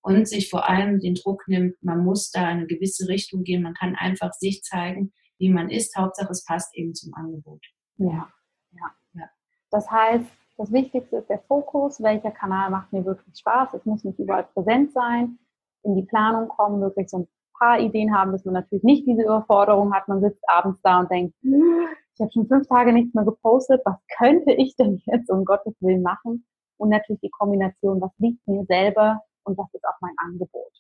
und 0.04 0.28
sich 0.28 0.50
vor 0.50 0.70
allem 0.70 1.00
den 1.00 1.16
Druck 1.16 1.48
nimmt, 1.48 1.82
man 1.82 2.04
muss 2.04 2.30
da 2.30 2.42
in 2.52 2.58
eine 2.58 2.68
gewisse 2.68 3.08
Richtung 3.08 3.44
gehen, 3.44 3.64
man 3.64 3.74
kann 3.74 3.96
einfach 3.96 4.34
sich 4.34 4.62
zeigen, 4.62 5.14
wie 5.40 5.50
man 5.50 5.70
ist. 5.70 5.96
Hauptsache 5.98 6.32
es 6.32 6.44
passt 6.46 6.76
eben 6.76 6.94
zum 6.94 7.14
Angebot. 7.14 7.66
Ja, 7.98 8.30
ja. 8.72 8.92
ja. 9.14 9.30
Das 9.72 9.90
heißt, 9.90 10.26
das 10.58 10.72
Wichtigste 10.72 11.18
ist 11.18 11.30
der 11.30 11.40
Fokus, 11.40 12.04
welcher 12.04 12.32
Kanal 12.32 12.70
macht 12.70 12.92
mir 12.92 13.06
wirklich 13.06 13.36
Spaß. 13.38 13.74
Es 13.74 13.86
muss 13.86 14.04
nicht 14.04 14.20
überall 14.20 14.44
präsent 14.44 14.92
sein, 14.92 15.40
in 15.84 15.96
die 15.96 16.04
Planung 16.04 16.50
kommen, 16.50 16.82
wirklich 16.82 17.10
so 17.10 17.20
ein 17.20 17.28
paar 17.58 17.80
Ideen 17.80 18.14
haben, 18.14 18.34
dass 18.34 18.44
man 18.44 18.56
natürlich 18.56 18.84
nicht 18.84 19.08
diese 19.08 19.24
Überforderung 19.24 19.94
hat. 19.94 20.10
Man 20.10 20.22
sitzt 20.22 20.44
abends 20.48 20.82
da 20.84 21.00
und 21.00 21.12
denkt, 21.12 21.34
ich 21.42 22.22
habe 22.22 22.32
schon 22.32 22.48
fünf 22.48 22.68
Tage 22.68 22.92
nichts 22.92 23.14
mehr 23.14 23.24
gepostet, 23.24 23.82
was 23.86 23.96
könnte 24.18 24.52
ich 24.52 24.76
denn 24.76 25.02
jetzt 25.06 25.30
um 25.32 25.46
Gottes 25.46 25.74
Willen 25.80 26.04
machen? 26.04 26.46
Und 26.78 26.90
natürlich 26.90 27.22
die 27.22 27.30
Kombination, 27.30 28.02
was 28.02 28.12
liegt 28.18 28.46
mir 28.48 28.66
selber 28.66 29.22
und 29.46 29.58
was 29.58 29.74
ist 29.74 29.86
auch 29.86 30.00
mein 30.02 30.16
Angebot. 30.18 30.72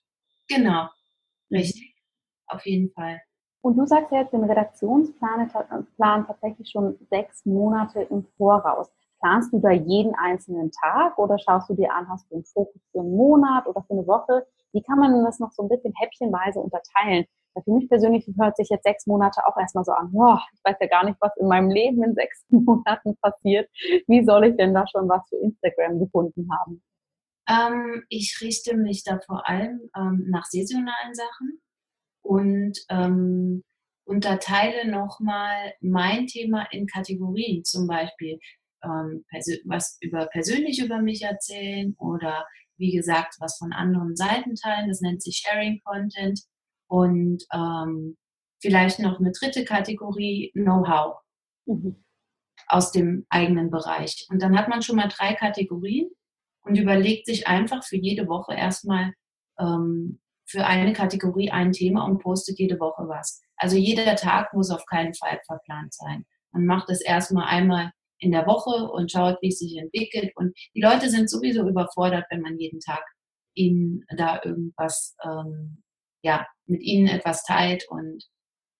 Genau, 0.47 0.87
richtig, 1.51 1.95
auf 2.47 2.65
jeden 2.65 2.91
Fall. 2.91 3.21
Und 3.61 3.77
du 3.77 3.85
sagst 3.85 4.11
ja 4.11 4.21
jetzt 4.21 4.33
den 4.33 4.43
Redaktionsplan 4.43 5.49
Plan 5.95 6.27
tatsächlich 6.27 6.69
schon 6.69 6.97
sechs 7.09 7.45
Monate 7.45 8.01
im 8.01 8.25
Voraus. 8.37 8.91
Planst 9.21 9.53
du 9.53 9.59
da 9.59 9.71
jeden 9.71 10.13
einzelnen 10.15 10.69
Tag 10.71 11.17
oder 11.17 11.39
schaust 11.39 11.69
du 11.69 11.73
dir 11.75 11.93
an, 11.93 12.09
hast 12.09 12.29
du 12.29 12.35
einen 12.35 12.43
Fokus 12.43 12.81
für 12.91 12.99
einen 12.99 13.15
Monat 13.15 13.65
oder 13.65 13.81
für 13.83 13.93
eine 13.93 14.05
Woche? 14.05 14.45
Wie 14.73 14.81
kann 14.81 14.99
man 14.99 15.23
das 15.23 15.39
noch 15.39 15.51
so 15.51 15.63
ein 15.63 15.69
bisschen 15.69 15.93
häppchenweise 15.95 16.59
unterteilen? 16.59 17.25
Weil 17.53 17.63
für 17.63 17.71
mich 17.71 17.87
persönlich 17.87 18.29
hört 18.37 18.57
sich 18.57 18.67
jetzt 18.69 18.83
sechs 18.83 19.07
Monate 19.07 19.39
auch 19.45 19.55
erstmal 19.55 19.85
so 19.85 19.93
an, 19.93 20.11
boah, 20.11 20.41
ich 20.53 20.59
weiß 20.65 20.75
ja 20.81 20.87
gar 20.87 21.05
nicht, 21.05 21.17
was 21.21 21.31
in 21.37 21.47
meinem 21.47 21.69
Leben 21.69 22.03
in 22.03 22.15
sechs 22.15 22.45
Monaten 22.49 23.15
passiert. 23.21 23.69
Wie 24.07 24.25
soll 24.25 24.45
ich 24.45 24.57
denn 24.57 24.73
da 24.73 24.85
schon 24.87 25.07
was 25.07 25.21
für 25.29 25.37
Instagram 25.37 25.99
gefunden 25.99 26.49
haben? 26.59 26.83
Ähm, 27.47 28.03
ich 28.09 28.37
richte 28.41 28.77
mich 28.77 29.03
da 29.03 29.19
vor 29.25 29.47
allem 29.47 29.81
ähm, 29.95 30.25
nach 30.29 30.45
saisonalen 30.45 31.13
Sachen 31.13 31.61
und 32.21 32.79
ähm, 32.89 33.63
unterteile 34.05 34.89
nochmal 34.89 35.73
mein 35.81 36.27
Thema 36.27 36.67
in 36.71 36.87
Kategorien, 36.87 37.63
zum 37.63 37.87
Beispiel 37.87 38.39
ähm, 38.83 39.25
was 39.65 39.97
über 40.01 40.27
persönlich 40.27 40.83
über 40.83 41.01
mich 41.01 41.21
erzählen 41.21 41.95
oder 41.97 42.45
wie 42.77 42.91
gesagt 42.91 43.35
was 43.39 43.57
von 43.57 43.71
anderen 43.73 44.15
Seiten 44.15 44.55
teilen. 44.55 44.89
Das 44.89 45.01
nennt 45.01 45.21
sich 45.21 45.43
Sharing 45.45 45.81
Content 45.83 46.41
und 46.87 47.43
ähm, 47.53 48.17
vielleicht 48.61 48.99
noch 48.99 49.19
eine 49.19 49.31
dritte 49.31 49.65
Kategorie 49.65 50.51
Know-how 50.53 51.17
mhm. 51.65 52.03
aus 52.67 52.91
dem 52.91 53.25
eigenen 53.29 53.69
Bereich. 53.69 54.25
Und 54.29 54.41
dann 54.41 54.57
hat 54.57 54.69
man 54.69 54.81
schon 54.81 54.97
mal 54.97 55.09
drei 55.09 55.33
Kategorien 55.33 56.09
und 56.63 56.77
überlegt 56.77 57.25
sich 57.25 57.47
einfach 57.47 57.83
für 57.83 57.97
jede 57.97 58.27
Woche 58.27 58.53
erstmal 58.53 59.13
ähm, 59.59 60.19
für 60.45 60.65
eine 60.65 60.93
Kategorie 60.93 61.51
ein 61.51 61.71
Thema 61.71 62.05
und 62.05 62.19
postet 62.19 62.59
jede 62.59 62.79
Woche 62.79 63.07
was. 63.07 63.41
Also 63.57 63.77
jeder 63.77 64.15
Tag 64.15 64.53
muss 64.53 64.71
auf 64.71 64.85
keinen 64.85 65.13
Fall 65.13 65.39
verplant 65.45 65.93
sein. 65.93 66.25
Man 66.51 66.65
macht 66.65 66.89
es 66.89 67.01
erstmal 67.01 67.47
einmal 67.47 67.91
in 68.19 68.31
der 68.31 68.45
Woche 68.45 68.89
und 68.91 69.11
schaut, 69.11 69.37
wie 69.41 69.49
es 69.49 69.59
sich 69.59 69.77
entwickelt. 69.77 70.31
Und 70.35 70.55
die 70.75 70.81
Leute 70.81 71.09
sind 71.09 71.29
sowieso 71.29 71.67
überfordert, 71.67 72.25
wenn 72.29 72.41
man 72.41 72.57
jeden 72.57 72.79
Tag 72.79 73.03
ihnen 73.53 74.05
da 74.17 74.41
irgendwas, 74.43 75.15
ähm, 75.23 75.83
ja, 76.23 76.47
mit 76.65 76.81
ihnen 76.81 77.07
etwas 77.07 77.43
teilt 77.43 77.85
und 77.89 78.23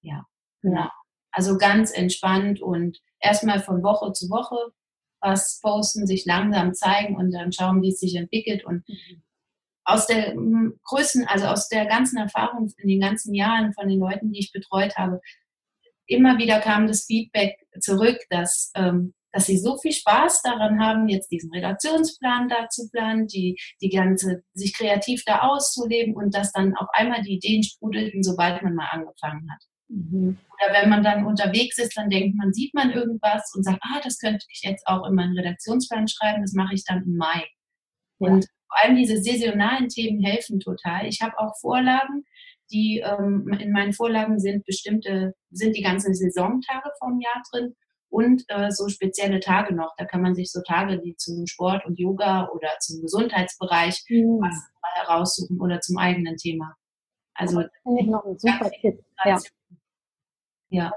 ja, 0.02 0.26
genau. 0.62 0.90
Also 1.32 1.58
ganz 1.58 1.92
entspannt 1.92 2.62
und 2.62 3.00
erstmal 3.20 3.60
von 3.60 3.84
Woche 3.84 4.14
zu 4.14 4.30
Woche 4.30 4.72
was 5.24 5.60
posten, 5.62 6.06
sich 6.06 6.26
langsam 6.26 6.74
zeigen 6.74 7.16
und 7.16 7.32
dann 7.32 7.52
schauen, 7.52 7.82
wie 7.82 7.90
es 7.90 8.00
sich 8.00 8.16
entwickelt. 8.16 8.66
Und 8.66 8.84
aus 9.86 10.08
der 10.08 10.36
größten, 10.84 11.26
also 11.28 11.48
aus 11.48 11.70
der 11.70 11.86
ganzen 11.86 12.18
Erfahrung 12.18 12.72
in 12.78 12.88
den 12.88 13.00
ganzen 13.00 13.34
Jahren 13.34 13.74
von 13.74 13.88
den 13.88 14.00
Leuten, 14.00 14.32
die 14.32 14.40
ich 14.40 14.52
betreut 14.52 14.96
habe, 14.98 15.20
immer 16.06 16.38
wieder 16.38 16.60
kam 16.60 16.88
das 16.88 17.06
Feedback 17.06 17.56
zurück, 17.80 18.18
dass 18.30 18.72
ähm, 18.76 19.14
dass 19.34 19.48
sie 19.48 19.58
so 19.58 19.78
viel 19.78 19.92
Spaß 19.92 20.44
daran 20.44 20.80
haben, 20.80 21.10
jetzt 21.10 21.32
diesen 21.32 21.52
Redaktionsplan 21.52 22.48
da 22.48 22.70
zu 22.70 22.88
planen, 22.90 23.28
die, 23.28 23.60
die 23.82 23.90
ganze, 23.90 24.44
sich 24.54 24.78
kreativ 24.78 25.24
da 25.26 25.40
auszuleben 25.40 26.16
und 26.16 26.36
dass 26.36 26.52
dann 26.52 26.76
auf 26.76 26.88
einmal 26.94 27.24
die 27.24 27.34
Ideen 27.34 27.64
sprudelten, 27.64 28.24
sobald 28.24 28.62
man 28.62 28.76
mal 28.76 28.90
angefangen 28.92 29.52
hat. 29.52 29.64
Mhm. 29.90 30.38
Oder 30.54 30.82
wenn 30.82 30.90
man 30.90 31.04
dann 31.04 31.26
unterwegs 31.26 31.78
ist, 31.78 31.96
dann 31.98 32.10
denkt 32.10 32.36
man, 32.36 32.54
sieht 32.54 32.74
man 32.74 32.92
irgendwas 32.92 33.52
und 33.56 33.64
sagt, 33.64 33.80
ah, 33.82 34.00
das 34.04 34.18
könnte 34.20 34.46
ich 34.50 34.62
jetzt 34.64 34.88
auch 34.88 35.08
in 35.08 35.16
meinen 35.16 35.38
Redaktionsplan 35.38 36.08
schreiben, 36.08 36.42
das 36.42 36.54
mache 36.54 36.74
ich 36.74 36.84
dann 36.86 37.04
im 37.04 37.18
Mai. 37.18 37.44
Ja. 38.20 38.30
Und 38.30 38.48
vor 38.68 38.84
allem 38.84 38.96
diese 38.96 39.22
saisonalen 39.22 39.88
Themen 39.90 40.24
helfen 40.24 40.60
total. 40.60 41.06
Ich 41.08 41.22
habe 41.22 41.38
auch 41.38 41.54
Vorlagen, 41.60 42.24
die 42.72 43.04
ähm, 43.06 43.48
in 43.60 43.72
meinen 43.72 43.94
Vorlagen 43.94 44.40
sind 44.40 44.66
bestimmte, 44.66 45.34
sind 45.52 45.76
die 45.76 45.84
ganzen 45.84 46.16
Saisontage 46.16 46.90
vom 47.00 47.20
Jahr 47.20 47.42
drin 47.52 47.76
und 48.10 48.44
äh, 48.48 48.72
so 48.72 48.88
spezielle 48.90 49.40
Tage 49.40 49.76
noch. 49.76 49.94
Da 49.98 50.06
kann 50.06 50.22
man 50.22 50.34
sich 50.34 50.52
so 50.52 50.62
Tage, 50.62 51.00
die 51.00 51.16
zum 51.16 51.46
Sport 51.46 51.86
und 51.86 52.00
Yoga 52.00 52.48
oder 52.50 52.70
zum 52.80 53.02
Gesundheitsbereich 53.02 54.04
mhm. 54.10 54.40
was 54.42 54.56
heraussuchen 54.96 55.60
oder 55.60 55.80
zum 55.82 55.98
eigenen 55.98 56.38
Thema. 56.38 56.76
Also 57.36 57.62
das 57.62 57.72
finde 57.84 58.02
ich 58.02 58.08
noch 58.08 58.26
ein 58.26 58.38
super 58.38 58.70
Tipp. 58.82 59.04
Ja. 59.26 59.40
Ja. 60.74 60.92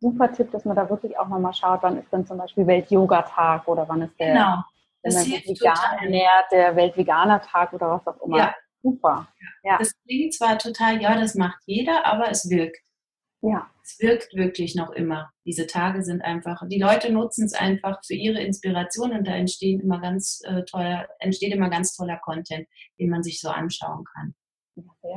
Super 0.00 0.32
Tipp, 0.32 0.50
dass 0.52 0.64
man 0.64 0.76
da 0.76 0.88
wirklich 0.88 1.18
auch 1.18 1.28
nochmal 1.28 1.54
schaut, 1.54 1.82
wann 1.82 1.98
ist 1.98 2.12
denn 2.12 2.24
zum 2.24 2.38
Beispiel 2.38 2.66
Welt-Yoga-Tag 2.66 3.66
oder 3.66 3.88
wann 3.88 4.02
ist 4.02 4.18
der, 4.18 4.32
genau. 4.32 4.62
das 5.02 5.14
man 5.14 5.26
vegan 5.26 5.98
ernährt, 6.00 6.52
der 6.52 6.76
Welt-Veganer-Tag 6.76 7.72
oder 7.72 7.90
was 7.90 8.06
auch 8.06 8.24
immer. 8.24 8.38
Ja. 8.38 8.54
Super. 8.80 9.28
Ja. 9.64 9.76
Das 9.78 9.92
klingt 10.04 10.34
zwar 10.34 10.56
total, 10.56 11.02
ja, 11.02 11.18
das 11.18 11.34
macht 11.34 11.58
jeder, 11.66 12.06
aber 12.06 12.30
es 12.30 12.48
wirkt. 12.48 12.78
Ja. 13.42 13.68
Es 13.82 13.98
wirkt 14.00 14.34
wirklich 14.34 14.74
noch 14.76 14.90
immer. 14.90 15.30
Diese 15.44 15.66
Tage 15.66 16.02
sind 16.02 16.22
einfach, 16.22 16.62
die 16.68 16.80
Leute 16.80 17.12
nutzen 17.12 17.46
es 17.46 17.54
einfach 17.54 17.98
für 18.06 18.14
ihre 18.14 18.40
Inspiration 18.40 19.12
und 19.12 19.26
da 19.26 19.32
entstehen 19.32 19.80
immer 19.80 20.00
ganz 20.00 20.42
äh, 20.44 20.62
toller, 20.64 21.08
entsteht 21.18 21.52
immer 21.52 21.70
ganz 21.70 21.96
toller 21.96 22.18
Content, 22.18 22.68
den 22.98 23.10
man 23.10 23.22
sich 23.22 23.40
so 23.40 23.48
anschauen 23.48 24.04
kann. 24.14 24.34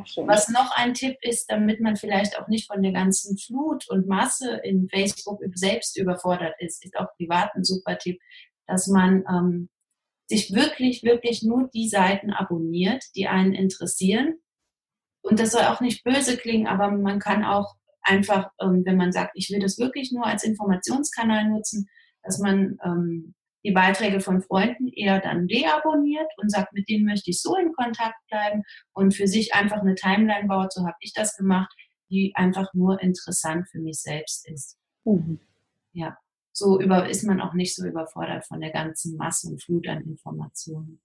Schön. 0.05 0.27
Was 0.27 0.49
noch 0.49 0.71
ein 0.75 0.93
Tipp 0.93 1.17
ist, 1.21 1.45
damit 1.51 1.79
man 1.79 1.95
vielleicht 1.95 2.39
auch 2.39 2.47
nicht 2.47 2.67
von 2.67 2.81
der 2.81 2.91
ganzen 2.91 3.37
Flut 3.37 3.89
und 3.89 4.07
Masse 4.07 4.59
in 4.63 4.89
Facebook 4.89 5.41
selbst 5.55 5.97
überfordert 5.97 6.55
ist, 6.59 6.83
ist 6.85 6.95
auch 6.97 7.07
privat 7.17 7.53
ein 7.55 7.63
super 7.63 7.97
Tipp, 7.97 8.19
dass 8.67 8.87
man 8.87 9.23
ähm, 9.29 9.69
sich 10.27 10.53
wirklich, 10.53 11.03
wirklich 11.03 11.43
nur 11.43 11.69
die 11.73 11.89
Seiten 11.89 12.31
abonniert, 12.31 13.03
die 13.15 13.27
einen 13.27 13.53
interessieren. 13.53 14.35
Und 15.21 15.39
das 15.39 15.51
soll 15.51 15.63
auch 15.63 15.81
nicht 15.81 16.03
böse 16.03 16.37
klingen, 16.37 16.67
aber 16.67 16.89
man 16.89 17.19
kann 17.19 17.43
auch 17.43 17.75
einfach, 18.01 18.49
ähm, 18.59 18.83
wenn 18.85 18.97
man 18.97 19.11
sagt, 19.11 19.31
ich 19.35 19.49
will 19.49 19.59
das 19.59 19.77
wirklich 19.77 20.11
nur 20.11 20.25
als 20.25 20.43
Informationskanal 20.43 21.49
nutzen, 21.49 21.87
dass 22.23 22.39
man 22.39 22.77
ähm, 22.83 23.35
die 23.63 23.71
Beiträge 23.71 24.19
von 24.19 24.41
Freunden 24.41 24.87
eher 24.87 25.19
dann 25.19 25.47
deabonniert 25.47 26.29
und 26.37 26.51
sagt, 26.51 26.73
mit 26.73 26.89
denen 26.89 27.05
möchte 27.05 27.29
ich 27.29 27.41
so 27.41 27.55
in 27.55 27.73
Kontakt 27.73 28.15
bleiben 28.29 28.63
und 28.93 29.13
für 29.13 29.27
sich 29.27 29.53
einfach 29.53 29.81
eine 29.81 29.95
Timeline 29.95 30.47
baut, 30.47 30.73
so 30.73 30.81
habe 30.81 30.97
ich 30.99 31.13
das 31.13 31.35
gemacht, 31.35 31.71
die 32.09 32.33
einfach 32.35 32.73
nur 32.73 33.01
interessant 33.01 33.67
für 33.69 33.79
mich 33.79 34.01
selbst 34.01 34.49
ist. 34.49 34.77
Mhm. 35.05 35.39
Ja, 35.93 36.17
so 36.51 36.79
über, 36.79 37.07
ist 37.09 37.23
man 37.23 37.41
auch 37.41 37.53
nicht 37.53 37.75
so 37.75 37.85
überfordert 37.85 38.45
von 38.45 38.59
der 38.59 38.71
ganzen 38.71 39.15
Masse 39.17 39.49
und 39.49 39.63
Flut 39.63 39.87
an 39.87 40.01
Informationen. 40.03 41.01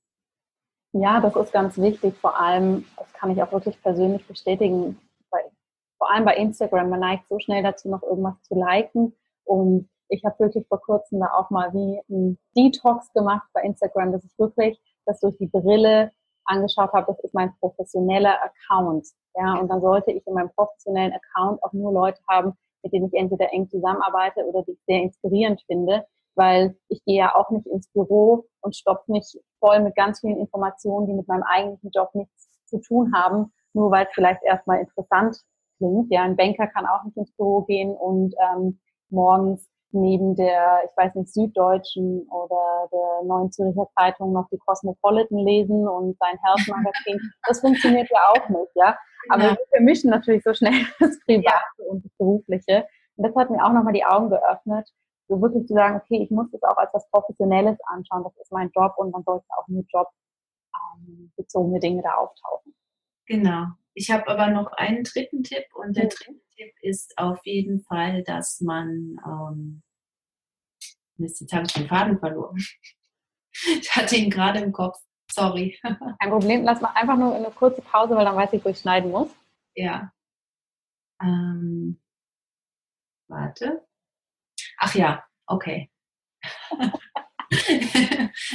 Ja, 0.93 1.21
das 1.21 1.37
ist 1.37 1.53
ganz 1.53 1.77
wichtig. 1.77 2.15
Vor 2.17 2.41
allem, 2.41 2.85
das 2.97 3.13
kann 3.13 3.31
ich 3.31 3.43
auch 3.43 3.53
wirklich 3.53 3.81
persönlich 3.83 4.27
bestätigen, 4.27 4.99
vor 5.99 6.11
allem 6.11 6.25
bei 6.25 6.37
Instagram, 6.37 6.91
man 6.91 7.01
neigt 7.01 7.29
so 7.29 7.39
schnell 7.39 7.63
dazu, 7.63 7.89
noch 7.89 8.03
irgendwas 8.03 8.41
zu 8.43 8.55
liken. 8.55 9.15
Und 9.45 9.89
ich 10.09 10.25
habe 10.25 10.39
wirklich 10.39 10.67
vor 10.69 10.81
kurzem 10.81 11.21
da 11.21 11.33
auch 11.35 11.51
mal 11.51 11.73
wie 11.73 12.01
ein 12.09 12.39
Detox 12.57 13.13
gemacht 13.13 13.49
bei 13.53 13.63
Instagram, 13.63 14.13
dass 14.13 14.25
ich 14.25 14.39
wirklich 14.39 14.81
das 15.05 15.21
durch 15.21 15.37
die 15.39 15.47
Brille 15.47 16.13
angeschaut 16.45 16.93
habe, 16.93 17.07
das 17.09 17.19
ist 17.21 17.35
mein 17.35 17.53
professioneller 17.59 18.37
Account. 18.43 19.07
Ja, 19.35 19.55
und 19.55 19.69
dann 19.69 19.81
sollte 19.81 20.13
ich 20.13 20.27
in 20.27 20.35
meinem 20.35 20.51
professionellen 20.51 21.13
Account 21.13 21.63
auch 21.63 21.73
nur 21.73 21.93
Leute 21.93 22.21
haben, 22.29 22.55
mit 22.83 22.93
denen 22.93 23.07
ich 23.07 23.15
entweder 23.15 23.53
eng 23.53 23.69
zusammenarbeite 23.69 24.45
oder 24.45 24.63
die 24.63 24.73
ich 24.73 24.81
sehr 24.87 25.03
inspirierend 25.03 25.61
finde, 25.67 26.07
weil 26.37 26.77
ich 26.89 27.03
gehe 27.05 27.19
ja 27.19 27.35
auch 27.35 27.51
nicht 27.51 27.67
ins 27.67 27.89
Büro 27.89 28.47
und 28.61 28.77
stopfe 28.77 29.11
mich 29.11 29.39
voll 29.59 29.81
mit 29.81 29.97
ganz 29.97 30.21
vielen 30.21 30.39
Informationen, 30.39 31.07
die 31.07 31.15
mit 31.15 31.29
meinem 31.29 31.43
eigentlichen 31.43 31.91
Job 31.91 32.15
nichts 32.15 32.49
zu 32.67 32.79
tun 32.79 33.13
haben, 33.15 33.53
nur 33.75 33.91
weil 33.91 34.07
es 34.07 34.15
vielleicht 34.15 34.43
erstmal 34.43 34.81
interessant 34.81 35.37
klingt. 35.79 36.11
Ja, 36.11 36.23
ein 36.23 36.37
Banker 36.37 36.67
kann 36.69 36.87
auch 36.87 37.05
nicht 37.05 37.17
ins 37.17 37.33
Büro 37.33 37.63
gehen 37.63 37.95
und 37.95 38.35
ähm, 38.39 38.79
morgens 39.11 39.69
neben 39.93 40.35
der, 40.37 40.83
ich 40.85 40.97
weiß 40.97 41.15
nicht, 41.15 41.33
Süddeutschen 41.33 42.27
oder 42.31 42.89
der 42.93 43.27
Neuen 43.27 43.51
Zürcher 43.53 43.89
Zeitung 43.99 44.33
noch 44.33 44.49
die 44.51 44.59
Cosmopolitan 44.59 45.39
lesen 45.39 45.87
und 45.89 46.17
sein 46.19 46.39
Health 46.43 46.69
Magazin. 46.69 47.21
Das 47.49 47.61
funktioniert 47.61 48.09
ja 48.11 48.19
auch 48.31 48.49
nicht, 48.49 48.73
ja. 48.75 48.97
Aber 49.29 49.45
ja. 49.45 49.51
wir 49.51 49.67
vermischen 49.71 50.11
natürlich 50.11 50.43
so 50.43 50.53
schnell 50.55 50.73
das 51.01 51.19
Private 51.25 51.45
ja. 51.45 51.61
und 51.91 52.05
das 52.05 52.13
Berufliche. 52.19 52.87
Und 53.17 53.27
das 53.27 53.35
hat 53.35 53.51
mir 53.51 53.65
auch 53.65 53.73
nochmal 53.73 53.93
die 53.93 54.05
Augen 54.05 54.31
geöffnet, 54.31 54.89
so 55.29 55.41
wirklich 55.41 55.67
zu 55.67 55.75
sagen, 55.75 55.97
okay, 55.97 56.23
ich 56.23 56.31
muss 56.31 56.51
das 56.51 56.63
auch 56.63 56.77
als 56.77 56.93
was 56.93 57.09
Professionelles 57.11 57.79
anschauen. 57.87 58.25
Das 58.25 58.37
ist 58.37 58.53
mein 58.53 58.71
Job 58.75 58.93
und 58.97 59.13
dann 59.13 59.23
sollte 59.25 59.47
auch 59.57 59.67
nur 59.69 59.85
Job 59.89 60.09
ähm, 60.75 61.33
bezogene 61.37 61.81
Dinge 61.81 62.03
da 62.03 62.15
auftauchen. 62.15 62.75
Genau. 63.27 63.67
Ich 63.99 64.11
habe 64.11 64.29
aber 64.29 64.49
noch 64.49 64.73
einen 64.73 65.05
dritten 65.05 65.43
Tipp 65.43 65.65
und 65.73 65.97
der 65.97 66.05
mhm. 66.05 66.11
dritte 66.11 66.41
Tipp 66.55 66.75
ist 66.83 67.17
auf 67.17 67.41
jeden 67.45 67.81
Fall, 67.81 68.23
dass 68.25 68.61
man, 68.61 69.17
ähm, 69.27 69.83
Mist, 71.17 71.41
jetzt 71.41 71.55
habe 71.55 71.65
ich 71.67 71.73
den 71.73 71.89
Faden 71.89 72.19
verloren. 72.19 72.63
Ich 73.81 73.97
hatte 73.97 74.17
ihn 74.17 74.29
gerade 74.29 74.61
im 74.61 74.71
Kopf. 74.71 74.99
Sorry. 75.33 75.79
Kein 75.83 76.29
Problem. 76.29 76.63
Lass 76.63 76.83
mal 76.83 76.91
einfach 76.91 77.17
nur 77.17 77.35
eine 77.35 77.51
kurze 77.51 77.81
Pause, 77.81 78.15
weil 78.15 78.27
dann 78.27 78.37
weiß 78.37 78.53
ich, 78.53 78.63
wo 78.63 78.69
ich 78.69 78.79
schneiden 78.79 79.11
muss. 79.11 79.31
Ja. 79.75 80.13
Ähm, 81.23 81.99
warte. 83.29 83.83
Ach 84.77 84.95
ja, 84.95 85.25
okay. 85.47 85.91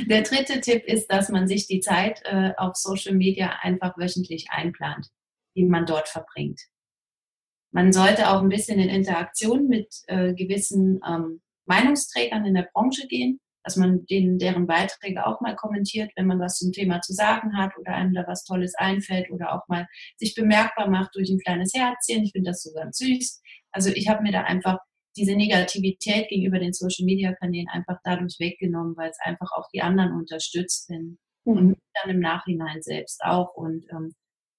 Der 0.06 0.22
dritte 0.22 0.62
Tipp 0.62 0.84
ist, 0.86 1.08
dass 1.08 1.30
man 1.30 1.48
sich 1.48 1.66
die 1.66 1.80
Zeit 1.80 2.22
äh, 2.26 2.54
auf 2.58 2.76
Social 2.76 3.16
Media 3.16 3.58
einfach 3.64 3.98
wöchentlich 3.98 4.52
einplant 4.52 5.12
die 5.56 5.66
man 5.66 5.86
dort 5.86 6.08
verbringt. 6.08 6.62
Man 7.72 7.94
sollte 7.94 8.30
auch 8.30 8.42
ein 8.42 8.50
bisschen 8.50 8.80
in 8.80 8.90
Interaktion 8.90 9.68
mit 9.68 9.88
äh, 10.08 10.34
gewissen 10.34 11.00
ähm, 11.08 11.42
Meinungsträgern 11.66 12.46
in 12.46 12.54
der 12.54 12.70
Branche 12.74 13.08
gehen, 13.08 13.40
dass 13.64 13.78
man 13.78 14.06
denen, 14.08 14.40
deren 14.40 14.68
Beiträge 14.68 15.26
auch 15.26 15.40
mal 15.40 15.56
kommentiert, 15.56 16.12
wenn 16.16 16.28
man 16.28 16.40
was 16.40 16.58
zum 16.58 16.72
Thema 16.72 17.02
zu 17.02 17.14
sagen 17.14 17.58
hat 17.58 17.78
oder 17.78 17.94
einem 17.94 18.14
da 18.14 18.26
was 18.28 18.44
Tolles 18.44 18.74
einfällt 18.76 19.30
oder 19.32 19.54
auch 19.54 19.68
mal 19.68 19.88
sich 20.18 20.36
bemerkbar 20.36 20.90
macht 20.90 21.16
durch 21.16 21.30
ein 21.30 21.40
kleines 21.40 21.74
Herzchen. 21.74 22.24
Ich 22.24 22.32
finde 22.32 22.52
das 22.52 22.64
so 22.64 22.74
ganz 22.74 22.98
süß. 22.98 23.42
Also 23.72 23.90
ich 23.90 24.10
habe 24.10 24.24
mir 24.24 24.32
da 24.32 24.42
einfach 24.44 24.80
diese 25.16 25.36
Negativität 25.36 26.30
gegenüber 26.30 26.60
den 26.60 26.74
Social 26.74 27.06
Media 27.06 27.34
Kanälen 27.34 27.68
einfach 27.70 27.98
dadurch 28.04 28.38
weggenommen, 28.40 28.96
weil 28.98 29.10
es 29.10 29.20
einfach 29.20 29.52
auch 29.52 29.68
die 29.74 29.82
anderen 29.82 30.14
unterstützt 30.14 30.88
bin. 30.88 31.20
Mhm. 31.46 31.58
Und 31.58 31.78
dann 32.02 32.12
im 32.12 32.20
Nachhinein 32.20 32.82
selbst 32.82 33.22
auch. 33.24 33.54
Und 33.56 33.86
ähm, 33.92 34.14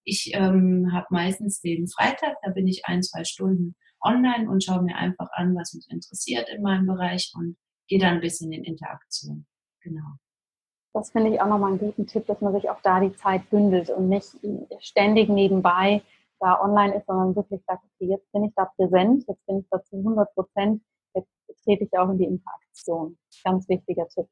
ich 0.04 0.32
ähm, 0.34 0.90
habe 0.92 1.06
meistens 1.10 1.60
den 1.60 1.88
Freitag, 1.88 2.36
da 2.42 2.50
bin 2.50 2.66
ich 2.66 2.86
ein, 2.86 3.02
zwei 3.02 3.24
Stunden 3.24 3.74
online 4.02 4.50
und 4.50 4.64
schaue 4.64 4.82
mir 4.82 4.96
einfach 4.96 5.28
an, 5.32 5.54
was 5.54 5.74
mich 5.74 5.86
interessiert 5.88 6.48
in 6.48 6.62
meinem 6.62 6.86
Bereich 6.86 7.32
und 7.36 7.56
gehe 7.88 7.98
dann 7.98 8.14
ein 8.14 8.20
bisschen 8.20 8.52
in 8.52 8.64
Interaktion. 8.64 9.46
Genau. 9.82 10.16
Das 10.94 11.10
finde 11.10 11.32
ich 11.32 11.40
auch 11.40 11.46
nochmal 11.46 11.70
einen 11.70 11.78
guten 11.78 12.06
Tipp, 12.06 12.26
dass 12.26 12.40
man 12.40 12.52
sich 12.52 12.68
auch 12.68 12.80
da 12.82 13.00
die 13.00 13.14
Zeit 13.16 13.48
bündelt 13.48 13.90
und 13.90 14.08
nicht 14.08 14.36
ständig 14.80 15.28
nebenbei 15.28 16.02
da 16.38 16.60
online 16.60 16.96
ist, 16.96 17.06
sondern 17.06 17.34
wirklich 17.36 17.62
sagt, 17.66 17.84
okay, 17.84 18.10
jetzt 18.10 18.30
bin 18.32 18.44
ich 18.44 18.52
da 18.54 18.66
präsent, 18.76 19.24
jetzt 19.28 19.46
bin 19.46 19.60
ich 19.60 19.66
da 19.70 19.82
zu 19.82 19.96
100 19.96 20.34
Prozent, 20.34 20.82
jetzt 21.14 21.30
trete 21.64 21.84
ich 21.84 21.98
auch 21.98 22.10
in 22.10 22.18
die 22.18 22.24
Interaktion. 22.24 23.16
Ganz 23.44 23.68
wichtiger 23.68 24.08
Tipp. 24.08 24.26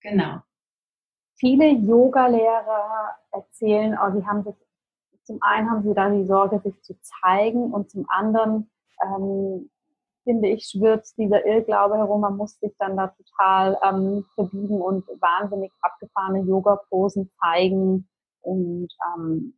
Genau. 0.00 0.40
Viele 1.36 1.70
Yoga-Lehrer 1.70 3.16
erzählen, 3.32 3.96
oh, 4.00 4.12
sie 4.16 4.26
haben 4.26 4.44
sich 4.44 4.54
zum 5.28 5.42
einen 5.42 5.70
haben 5.70 5.82
sie 5.82 5.92
da 5.92 6.08
die 6.08 6.24
Sorge, 6.24 6.58
sich 6.64 6.80
zu 6.82 6.94
zeigen 7.02 7.70
und 7.70 7.90
zum 7.90 8.06
anderen 8.08 8.70
ähm, 9.04 9.70
finde 10.24 10.48
ich, 10.48 10.64
schwirrt 10.64 11.06
dieser 11.18 11.44
Irrglaube 11.44 11.98
herum, 11.98 12.22
man 12.22 12.38
muss 12.38 12.58
sich 12.60 12.74
dann 12.78 12.96
da 12.96 13.08
total 13.08 13.78
ähm, 13.82 14.24
verbiegen 14.34 14.80
und 14.80 15.06
wahnsinnig 15.20 15.70
abgefahrene 15.82 16.40
Yoga-Posen 16.40 17.30
zeigen 17.40 18.08
und 18.40 18.88
ähm, 19.06 19.54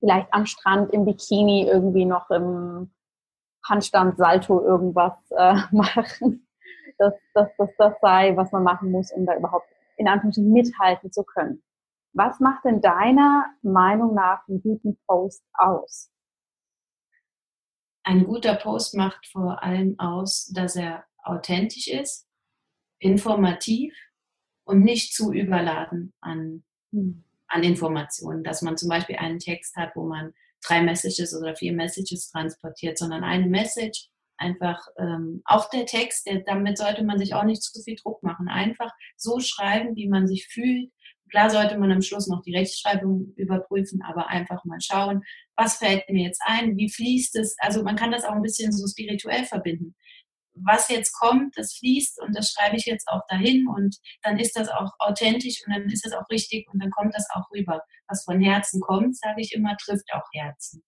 vielleicht 0.00 0.32
am 0.32 0.44
Strand 0.44 0.92
im 0.92 1.06
Bikini 1.06 1.66
irgendwie 1.66 2.04
noch 2.04 2.28
im 2.28 2.90
Handstand, 3.66 4.18
Salto 4.18 4.62
irgendwas 4.62 5.14
äh, 5.30 5.54
machen. 5.70 6.46
Dass, 6.98 7.14
dass, 7.32 7.48
dass 7.56 7.70
das 7.78 7.94
sei, 8.02 8.36
was 8.36 8.52
man 8.52 8.62
machen 8.62 8.90
muss, 8.90 9.10
um 9.12 9.24
da 9.24 9.34
überhaupt 9.34 9.66
in 9.96 10.06
Anführungsstrichen 10.06 10.52
mithalten 10.52 11.10
zu 11.10 11.24
können. 11.24 11.62
Was 12.12 12.40
macht 12.40 12.64
denn 12.64 12.80
deiner 12.80 13.46
Meinung 13.62 14.14
nach 14.14 14.46
einen 14.48 14.62
guten 14.62 14.98
Post 15.06 15.44
aus? 15.54 16.10
Ein 18.02 18.24
guter 18.24 18.56
Post 18.56 18.96
macht 18.96 19.26
vor 19.26 19.62
allem 19.62 19.98
aus, 19.98 20.46
dass 20.46 20.74
er 20.74 21.04
authentisch 21.22 21.86
ist, 21.86 22.26
informativ 22.98 23.94
und 24.64 24.82
nicht 24.82 25.14
zu 25.14 25.32
überladen 25.32 26.12
an, 26.20 26.64
mhm. 26.90 27.24
an 27.46 27.62
Informationen. 27.62 28.42
Dass 28.42 28.62
man 28.62 28.76
zum 28.76 28.88
Beispiel 28.88 29.16
einen 29.16 29.38
Text 29.38 29.76
hat, 29.76 29.94
wo 29.94 30.06
man 30.06 30.32
drei 30.62 30.82
Messages 30.82 31.36
oder 31.36 31.54
vier 31.54 31.72
Messages 31.72 32.30
transportiert, 32.30 32.98
sondern 32.98 33.22
eine 33.22 33.46
Message, 33.46 34.08
einfach 34.36 34.80
ähm, 34.98 35.42
auch 35.44 35.68
der 35.70 35.86
Text, 35.86 36.26
der, 36.26 36.40
damit 36.40 36.78
sollte 36.78 37.04
man 37.04 37.18
sich 37.18 37.34
auch 37.34 37.44
nicht 37.44 37.62
zu 37.62 37.80
viel 37.82 37.96
Druck 37.96 38.22
machen. 38.22 38.48
Einfach 38.48 38.90
so 39.16 39.38
schreiben, 39.40 39.94
wie 39.96 40.08
man 40.08 40.26
sich 40.26 40.48
fühlt. 40.48 40.90
Klar 41.30 41.50
sollte 41.50 41.78
man 41.78 41.90
am 41.92 42.02
Schluss 42.02 42.26
noch 42.28 42.42
die 42.42 42.56
Rechtschreibung 42.56 43.32
überprüfen, 43.36 44.02
aber 44.02 44.28
einfach 44.28 44.64
mal 44.64 44.80
schauen, 44.80 45.22
was 45.56 45.76
fällt 45.76 46.08
mir 46.08 46.24
jetzt 46.24 46.42
ein, 46.44 46.76
wie 46.76 46.90
fließt 46.90 47.36
es. 47.36 47.56
Also 47.58 47.82
man 47.82 47.96
kann 47.96 48.10
das 48.10 48.24
auch 48.24 48.32
ein 48.32 48.42
bisschen 48.42 48.72
so 48.72 48.86
spirituell 48.86 49.44
verbinden 49.44 49.94
was 50.54 50.88
jetzt 50.88 51.12
kommt, 51.12 51.56
das 51.56 51.74
fließt 51.74 52.20
und 52.22 52.36
das 52.36 52.50
schreibe 52.50 52.76
ich 52.76 52.84
jetzt 52.84 53.08
auch 53.08 53.22
dahin 53.28 53.68
und 53.68 53.96
dann 54.22 54.38
ist 54.38 54.56
das 54.56 54.68
auch 54.68 54.92
authentisch 54.98 55.62
und 55.66 55.74
dann 55.74 55.88
ist 55.88 56.04
das 56.04 56.12
auch 56.12 56.28
richtig 56.30 56.68
und 56.72 56.82
dann 56.82 56.90
kommt 56.90 57.14
das 57.14 57.28
auch 57.30 57.50
rüber. 57.52 57.82
Was 58.08 58.24
von 58.24 58.40
Herzen 58.40 58.80
kommt, 58.80 59.16
sage 59.16 59.40
ich 59.40 59.54
immer, 59.54 59.76
trifft 59.76 60.12
auch 60.12 60.26
Herzen. 60.32 60.82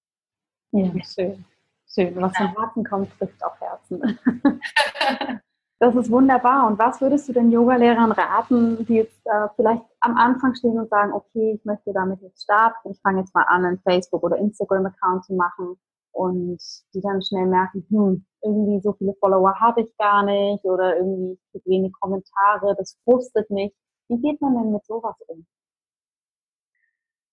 Ja, 0.73 0.91
schön. 1.05 1.45
Schön. 1.93 2.17
Was 2.17 2.37
von 2.37 2.57
Herzen 2.57 2.85
kommt, 2.85 3.19
trifft 3.19 3.45
auch 3.45 3.61
Herzen. 3.61 4.19
das 5.83 5.97
ist 5.97 6.13
wunderbar. 6.13 6.69
Und 6.69 6.79
was 6.79 7.01
würdest 7.01 7.29
du 7.29 7.33
den 7.33 7.51
Yogalehrern 7.51 8.13
raten, 8.13 8.87
die 8.87 8.95
jetzt 8.95 9.21
äh, 9.25 9.49
vielleicht 9.57 9.83
am 9.99 10.17
Anfang 10.17 10.55
stehen 10.55 10.79
und 10.79 10.89
sagen, 10.89 11.13
okay, 11.13 11.55
ich 11.59 11.65
möchte 11.65 11.93
damit 11.93 12.23
jetzt 12.23 12.45
starten, 12.45 12.93
ich 12.93 13.01
fange 13.01 13.19
jetzt 13.19 13.35
mal 13.35 13.43
an, 13.49 13.65
einen 13.65 13.81
Facebook- 13.81 14.23
oder 14.23 14.37
Instagram-Account 14.37 15.25
zu 15.25 15.35
machen 15.35 15.77
und 16.13 16.63
die 16.95 17.01
dann 17.01 17.21
schnell 17.21 17.47
merken, 17.47 17.85
hm, 17.89 18.25
irgendwie 18.43 18.81
so 18.81 18.93
viele 18.93 19.15
Follower 19.19 19.59
habe 19.59 19.81
ich 19.81 19.97
gar 19.97 20.23
nicht 20.23 20.65
oder 20.65 20.99
irgendwie 20.99 21.37
gibt 21.53 21.67
wenig 21.67 21.93
Kommentare, 21.99 22.77
das 22.79 22.97
frustet 23.03 23.51
mich. 23.51 23.73
Wie 24.07 24.21
geht 24.21 24.41
man 24.41 24.55
denn 24.55 24.71
mit 24.71 24.87
sowas 24.87 25.17
um? 25.27 25.45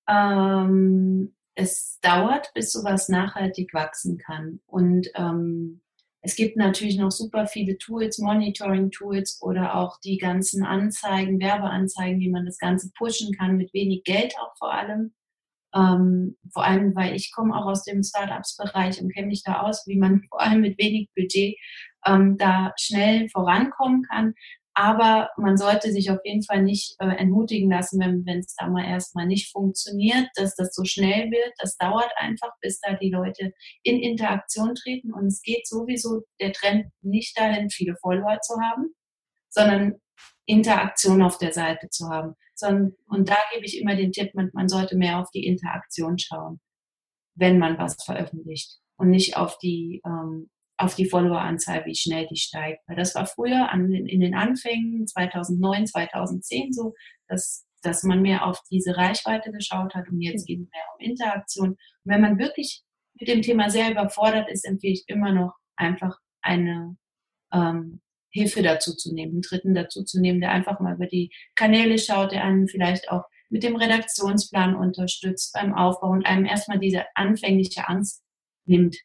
Ähm, 0.08 1.36
es 1.54 2.00
dauert, 2.02 2.52
bis 2.56 2.72
sowas 2.72 3.10
nachhaltig 3.10 3.76
wachsen 3.76 4.18
kann. 4.18 4.60
Und 4.66 5.08
ähm, 5.14 5.82
es 6.22 6.36
gibt 6.36 6.58
natürlich 6.58 6.98
noch 6.98 7.12
super 7.12 7.48
viele 7.48 7.78
Tools, 7.78 8.18
Monitoring-Tools 8.20 9.42
oder 9.42 9.76
auch 9.76 10.00
die 10.02 10.18
ganzen 10.18 10.64
Anzeigen, 10.66 11.40
Werbeanzeigen, 11.40 12.20
wie 12.20 12.30
man 12.30 12.46
das 12.46 12.58
Ganze 12.58 12.92
pushen 12.98 13.34
kann, 13.38 13.56
mit 13.56 13.74
wenig 13.74 14.04
Geld 14.04 14.34
auch 14.42 14.56
vor 14.58 14.74
allem. 14.74 15.14
Ähm, 15.74 16.36
vor 16.52 16.66
allem, 16.66 16.96
weil 16.96 17.16
ich 17.16 17.32
komme 17.32 17.56
auch 17.56 17.68
aus 17.68 17.84
dem 17.84 18.04
Startups-Bereich 18.04 19.02
und 19.02 19.14
kenne 19.14 19.28
mich 19.28 19.44
da 19.44 19.62
aus, 19.62 19.86
wie 19.88 19.98
man 19.98 20.24
vor 20.30 20.42
allem 20.42 20.62
mit 20.62 20.78
wenig 20.78 21.10
Budget 21.16 21.58
ähm, 22.06 22.38
da 22.38 22.74
schnell 22.78 23.30
vorankommen 23.30 24.04
kann. 24.04 24.34
Aber 24.74 25.30
man 25.38 25.58
sollte 25.58 25.92
sich 25.92 26.10
auf 26.12 26.20
jeden 26.24 26.44
Fall 26.44 26.64
nicht 26.64 26.96
äh, 27.00 27.08
entmutigen 27.08 27.70
lassen, 27.70 28.00
wenn 28.00 28.40
es 28.40 28.56
da 28.56 28.68
mal 28.68 28.86
erstmal 28.86 29.26
nicht 29.26 29.52
funktioniert, 29.52 30.28
dass 30.36 30.56
das 30.56 30.74
so 30.74 30.86
schnell 30.86 31.32
wird. 31.32 31.54
Das 31.60 31.76
dauert 31.78 32.12
einfach, 32.18 32.52
bis 32.62 32.80
da 32.80 32.94
die 32.94 33.10
Leute 33.10 33.52
in 33.84 34.00
Interaktion 34.00 34.76
treten. 34.76 35.14
Und 35.14 35.28
es 35.28 35.42
geht 35.42 35.68
sowieso 35.68 36.22
der 36.40 36.54
Trend 36.54 36.88
nicht 37.02 37.38
dahin, 37.38 37.70
viele 37.70 37.96
Follower 38.02 38.40
zu 38.42 38.56
haben, 38.62 38.94
sondern 39.50 39.96
Interaktion 40.46 41.22
auf 41.22 41.38
der 41.38 41.52
Seite 41.54 41.90
zu 41.90 42.08
haben. 42.10 42.36
Und 43.08 43.30
da 43.30 43.38
gebe 43.54 43.66
ich 43.66 43.80
immer 43.80 43.96
den 43.96 44.12
Tipp, 44.12 44.34
man, 44.34 44.50
man 44.54 44.68
sollte 44.68 44.98
mehr 44.98 45.20
auf 45.20 45.30
die 45.32 45.46
Interaktion 45.46 46.18
schauen, 46.18 46.60
wenn 47.36 47.58
man 47.58 47.78
was 47.78 47.96
veröffentlicht 48.04 48.80
und 48.98 49.10
nicht 49.10 49.38
auf 49.38 49.58
die, 49.60 50.02
ähm, 50.06 50.50
auf 50.80 50.96
die 50.96 51.10
Followeranzahl, 51.10 51.86
wie 51.86 51.96
schnell 51.96 52.26
die 52.28 52.38
steigt. 52.38 52.88
Weil 52.88 52.96
das 52.96 53.14
war 53.14 53.26
früher 53.26 53.70
an, 53.70 53.92
in 53.92 54.22
den 54.22 54.34
Anfängen 54.34 55.06
2009, 55.06 55.88
2010 55.88 56.72
so, 56.72 56.94
dass, 57.28 57.68
dass 57.82 58.04
man 58.04 58.22
mehr 58.22 58.46
auf 58.46 58.62
diese 58.72 58.96
Reichweite 58.96 59.52
geschaut 59.52 59.94
hat 59.94 60.08
und 60.10 60.22
jetzt 60.22 60.48
geht 60.48 60.62
es 60.62 60.70
mehr 60.72 60.84
um 60.96 61.06
Interaktion. 61.06 61.70
Und 61.72 61.78
wenn 62.06 62.22
man 62.22 62.40
wirklich 62.40 62.84
mit 63.20 63.28
dem 63.28 63.42
Thema 63.42 63.70
sehr 63.70 63.92
überfordert 63.92 64.50
ist, 64.50 64.66
empfehle 64.66 64.94
ich 64.94 65.04
immer 65.08 65.34
noch 65.34 65.54
einfach 65.76 66.18
eine 66.42 66.96
ähm, 67.52 68.00
Hilfe 68.32 68.62
dazu 68.62 68.96
zu 68.96 69.14
nehmen, 69.14 69.34
einen 69.34 69.42
Dritten 69.42 69.74
dazu 69.74 70.04
zu 70.04 70.22
nehmen, 70.22 70.40
der 70.40 70.52
einfach 70.52 70.80
mal 70.80 70.96
über 70.96 71.08
die 71.08 71.30
Kanäle 71.56 71.98
schaut, 71.98 72.32
der 72.32 72.46
einen 72.46 72.70
vielleicht 72.70 73.12
auch 73.12 73.24
mit 73.50 73.64
dem 73.64 73.76
Redaktionsplan 73.76 74.76
unterstützt 74.76 75.52
beim 75.54 75.74
Aufbau 75.74 76.12
und 76.12 76.26
einem 76.26 76.46
erstmal 76.46 76.80
diese 76.80 77.04
anfängliche 77.16 77.90
Angst 77.90 78.24
nimmt. 78.66 78.96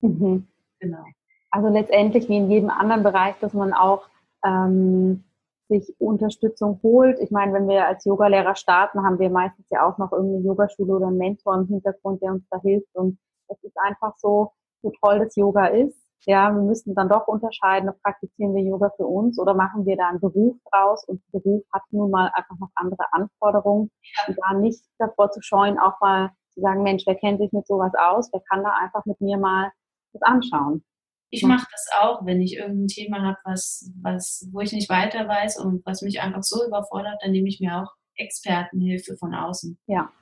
Mhm. 0.00 0.48
Genau. 0.84 1.04
Also 1.50 1.68
letztendlich 1.68 2.28
wie 2.28 2.36
in 2.36 2.50
jedem 2.50 2.68
anderen 2.68 3.02
Bereich, 3.02 3.36
dass 3.40 3.54
man 3.54 3.72
auch 3.72 4.06
ähm, 4.44 5.24
sich 5.68 5.94
Unterstützung 5.98 6.80
holt. 6.82 7.18
Ich 7.20 7.30
meine, 7.30 7.54
wenn 7.54 7.68
wir 7.68 7.86
als 7.86 8.04
Yogalehrer 8.04 8.54
starten, 8.54 9.02
haben 9.02 9.18
wir 9.18 9.30
meistens 9.30 9.66
ja 9.70 9.88
auch 9.88 9.96
noch 9.96 10.12
irgendeine 10.12 10.44
Yogaschule 10.44 10.94
oder 10.94 11.06
einen 11.06 11.16
Mentor 11.16 11.54
im 11.54 11.66
Hintergrund, 11.66 12.20
der 12.22 12.32
uns 12.32 12.44
da 12.50 12.60
hilft. 12.60 12.94
Und 12.94 13.18
es 13.48 13.62
ist 13.62 13.76
einfach 13.78 14.14
so, 14.18 14.52
so 14.82 14.92
toll 15.00 15.20
das 15.20 15.36
Yoga 15.36 15.66
ist, 15.66 15.98
ja, 16.26 16.50
wir 16.54 16.62
müssen 16.62 16.94
dann 16.94 17.08
doch 17.08 17.28
unterscheiden, 17.28 17.88
ob 17.88 18.00
praktizieren 18.02 18.54
wir 18.54 18.62
Yoga 18.62 18.90
für 18.96 19.06
uns 19.06 19.38
oder 19.38 19.54
machen 19.54 19.84
wir 19.84 19.96
da 19.96 20.08
einen 20.08 20.20
Beruf 20.20 20.56
draus 20.70 21.04
und 21.06 21.22
Beruf 21.32 21.62
hat 21.72 21.82
nun 21.90 22.10
mal 22.10 22.30
einfach 22.34 22.58
noch 22.58 22.70
andere 22.76 23.12
Anforderungen 23.12 23.90
und 24.26 24.38
da 24.40 24.54
nicht 24.54 24.82
davor 24.98 25.30
zu 25.30 25.42
scheuen, 25.42 25.78
auch 25.78 26.00
mal 26.00 26.30
zu 26.54 26.60
sagen, 26.60 26.82
Mensch, 26.82 27.04
wer 27.06 27.16
kennt 27.16 27.40
sich 27.40 27.52
mit 27.52 27.66
sowas 27.66 27.92
aus, 27.98 28.30
wer 28.32 28.40
kann 28.48 28.62
da 28.62 28.70
einfach 28.82 29.04
mit 29.04 29.20
mir 29.20 29.36
mal 29.36 29.70
das 30.14 30.22
anschauen. 30.22 30.82
Ich 31.30 31.42
mache 31.42 31.66
das 31.70 31.86
auch, 32.00 32.24
wenn 32.24 32.40
ich 32.40 32.56
irgendein 32.56 32.86
Thema 32.86 33.22
habe, 33.22 33.38
was, 33.44 33.90
was, 34.00 34.48
wo 34.52 34.60
ich 34.60 34.72
nicht 34.72 34.88
weiter 34.88 35.26
weiß 35.26 35.58
und 35.58 35.84
was 35.84 36.02
mich 36.02 36.20
einfach 36.20 36.44
so 36.44 36.64
überfordert, 36.64 37.16
dann 37.22 37.32
nehme 37.32 37.48
ich 37.48 37.60
mir 37.60 37.82
auch 37.82 37.92
Expertenhilfe 38.14 39.16
von 39.16 39.34
außen. 39.34 39.76
Ja, 39.86 40.12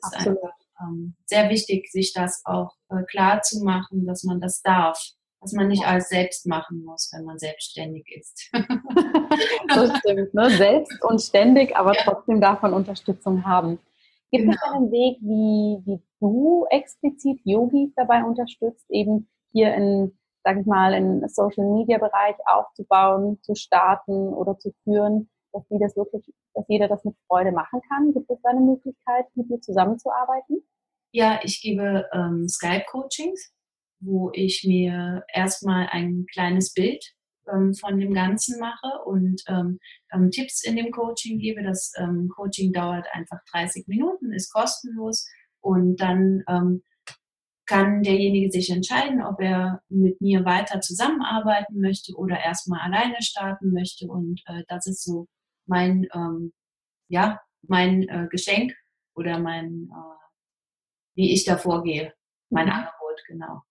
das 0.00 0.12
absolut. 0.12 0.38
Einfach, 0.38 0.56
ähm, 0.82 1.16
sehr 1.26 1.50
wichtig, 1.50 1.90
sich 1.90 2.12
das 2.12 2.42
auch 2.44 2.76
äh, 2.90 3.02
klar 3.10 3.42
zu 3.42 3.64
machen, 3.64 4.06
dass 4.06 4.22
man 4.22 4.40
das 4.40 4.62
darf 4.62 4.98
was 5.42 5.52
man 5.52 5.68
nicht 5.68 5.84
alles 5.84 6.08
selbst 6.08 6.46
machen 6.46 6.84
muss, 6.84 7.10
wenn 7.12 7.24
man 7.24 7.38
selbstständig 7.38 8.06
ist. 8.16 8.48
das 9.68 9.98
stimmt, 9.98 10.32
ne? 10.32 10.50
selbst 10.50 11.04
und 11.04 11.20
ständig, 11.20 11.76
aber 11.76 11.94
ja. 11.94 12.02
trotzdem 12.04 12.40
man 12.62 12.72
Unterstützung 12.72 13.44
haben. 13.44 13.78
Gibt 14.32 14.44
genau. 14.44 14.56
es 14.56 14.72
einen 14.72 14.90
Weg, 14.90 15.18
wie, 15.20 15.86
wie 15.86 16.02
du 16.20 16.66
explizit 16.70 17.40
Yogis 17.44 17.92
dabei 17.94 18.24
unterstützt, 18.24 18.86
eben 18.90 19.28
hier 19.52 19.74
in, 19.74 20.18
sag 20.42 20.58
ich 20.58 20.66
mal, 20.66 20.94
in 20.94 21.26
Social 21.28 21.66
Media 21.66 21.98
Bereich 21.98 22.36
aufzubauen, 22.46 23.38
zu 23.42 23.54
starten 23.54 24.32
oder 24.32 24.58
zu 24.58 24.72
führen, 24.82 25.30
dass 25.52 25.62
die 25.68 25.78
das 25.78 25.94
wirklich, 25.96 26.24
dass 26.54 26.64
jeder 26.68 26.88
das 26.88 27.04
mit 27.04 27.14
Freude 27.28 27.52
machen 27.52 27.80
kann? 27.88 28.12
Gibt 28.12 28.30
es 28.30 28.40
da 28.42 28.50
eine 28.50 28.60
Möglichkeit, 28.60 29.26
mit 29.34 29.50
dir 29.50 29.60
zusammenzuarbeiten? 29.60 30.62
Ja, 31.12 31.38
ich 31.42 31.60
gebe 31.60 32.08
ähm, 32.12 32.48
Skype-Coachings 32.48 33.52
wo 34.02 34.30
ich 34.34 34.64
mir 34.64 35.24
erstmal 35.32 35.88
ein 35.90 36.26
kleines 36.32 36.74
Bild 36.74 37.14
ähm, 37.52 37.74
von 37.74 37.98
dem 37.98 38.12
Ganzen 38.12 38.60
mache 38.60 39.02
und 39.04 39.42
ähm, 39.48 39.78
ähm, 40.12 40.30
Tipps 40.30 40.64
in 40.64 40.76
dem 40.76 40.90
Coaching 40.90 41.38
gebe. 41.38 41.62
Das 41.62 41.92
ähm, 41.98 42.28
Coaching 42.34 42.72
dauert 42.72 43.06
einfach 43.12 43.38
30 43.52 43.86
Minuten, 43.88 44.32
ist 44.32 44.52
kostenlos 44.52 45.26
und 45.60 46.00
dann 46.00 46.42
ähm, 46.48 46.82
kann 47.66 48.02
derjenige 48.02 48.50
sich 48.50 48.70
entscheiden, 48.70 49.22
ob 49.22 49.40
er 49.40 49.82
mit 49.88 50.20
mir 50.20 50.44
weiter 50.44 50.80
zusammenarbeiten 50.80 51.80
möchte 51.80 52.14
oder 52.14 52.38
erstmal 52.38 52.80
alleine 52.80 53.16
starten 53.22 53.72
möchte. 53.72 54.08
Und 54.08 54.42
äh, 54.46 54.64
das 54.68 54.86
ist 54.86 55.04
so 55.04 55.28
mein, 55.66 56.06
ähm, 56.12 56.52
ja, 57.08 57.40
mein 57.62 58.08
äh, 58.08 58.26
Geschenk 58.30 58.74
oder 59.14 59.38
mein, 59.38 59.88
äh, 59.90 60.26
wie 61.14 61.32
ich 61.32 61.44
da 61.44 61.56
vorgehe, 61.56 62.12
mein 62.50 62.66
mhm. 62.66 62.72
Angebot, 62.72 63.24
genau. 63.26 63.62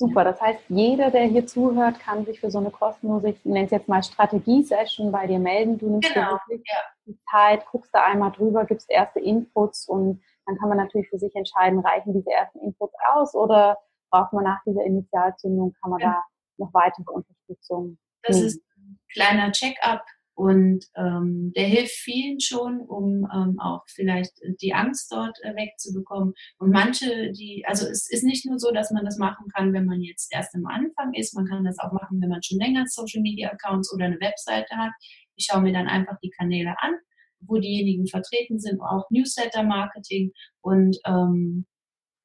Super, 0.00 0.22
das 0.22 0.40
heißt, 0.40 0.60
jeder, 0.68 1.10
der 1.10 1.24
hier 1.24 1.44
zuhört, 1.44 1.98
kann 1.98 2.24
sich 2.24 2.38
für 2.38 2.52
so 2.52 2.58
eine 2.58 2.70
kostenlose, 2.70 3.30
ich 3.30 3.44
nenne 3.44 3.64
es 3.64 3.72
jetzt 3.72 3.88
mal 3.88 4.00
Strategie-Session 4.00 5.10
bei 5.10 5.26
dir 5.26 5.40
melden. 5.40 5.76
Du 5.76 5.90
nimmst 5.90 6.14
genau, 6.14 6.34
dir 6.34 6.40
wirklich 6.46 6.62
ja. 6.70 6.78
die 7.06 7.18
Zeit, 7.28 7.66
guckst 7.66 7.92
da 7.92 8.04
einmal 8.04 8.30
drüber, 8.30 8.64
gibst 8.64 8.88
erste 8.88 9.18
Inputs 9.18 9.88
und 9.88 10.22
dann 10.46 10.56
kann 10.56 10.68
man 10.68 10.78
natürlich 10.78 11.08
für 11.08 11.18
sich 11.18 11.34
entscheiden, 11.34 11.80
reichen 11.80 12.12
diese 12.12 12.30
ersten 12.30 12.60
Inputs 12.60 12.94
aus 13.12 13.34
oder 13.34 13.76
braucht 14.10 14.32
man 14.32 14.44
nach 14.44 14.62
dieser 14.64 14.84
Initialzündung, 14.84 15.74
kann 15.82 15.90
man 15.90 16.00
ja. 16.00 16.10
da 16.12 16.22
noch 16.58 16.72
weitere 16.72 17.10
Unterstützung 17.10 17.98
Das 18.22 18.36
nehmen. 18.36 18.46
ist 18.46 18.62
ein 18.76 19.00
kleiner 19.12 19.50
Check-up 19.50 20.04
und 20.38 20.84
ähm, 20.94 21.52
der 21.56 21.64
hilft 21.64 21.96
vielen 21.96 22.38
schon, 22.38 22.78
um 22.78 23.26
ähm, 23.34 23.58
auch 23.58 23.82
vielleicht 23.88 24.40
die 24.62 24.72
Angst 24.72 25.10
dort 25.10 25.36
äh, 25.42 25.52
wegzubekommen. 25.56 26.32
Und 26.58 26.70
manche, 26.70 27.32
die, 27.32 27.64
also 27.66 27.88
es 27.88 28.08
ist 28.08 28.22
nicht 28.22 28.46
nur 28.46 28.60
so, 28.60 28.70
dass 28.70 28.92
man 28.92 29.04
das 29.04 29.18
machen 29.18 29.46
kann, 29.52 29.72
wenn 29.72 29.84
man 29.84 30.00
jetzt 30.00 30.32
erst 30.32 30.54
am 30.54 30.66
Anfang 30.66 31.12
ist. 31.14 31.34
Man 31.34 31.46
kann 31.46 31.64
das 31.64 31.80
auch 31.80 31.90
machen, 31.90 32.20
wenn 32.20 32.28
man 32.28 32.40
schon 32.44 32.60
länger 32.60 32.84
Social 32.86 33.20
Media 33.20 33.50
Accounts 33.50 33.92
oder 33.92 34.04
eine 34.04 34.20
Webseite 34.20 34.76
hat. 34.76 34.92
Ich 35.34 35.48
schaue 35.50 35.60
mir 35.60 35.72
dann 35.72 35.88
einfach 35.88 36.16
die 36.22 36.30
Kanäle 36.30 36.72
an, 36.78 36.92
wo 37.40 37.58
diejenigen 37.58 38.06
vertreten 38.06 38.60
sind, 38.60 38.80
auch 38.80 39.10
Newsletter 39.10 39.64
Marketing 39.64 40.30
und 40.60 40.96
ähm, 41.04 41.66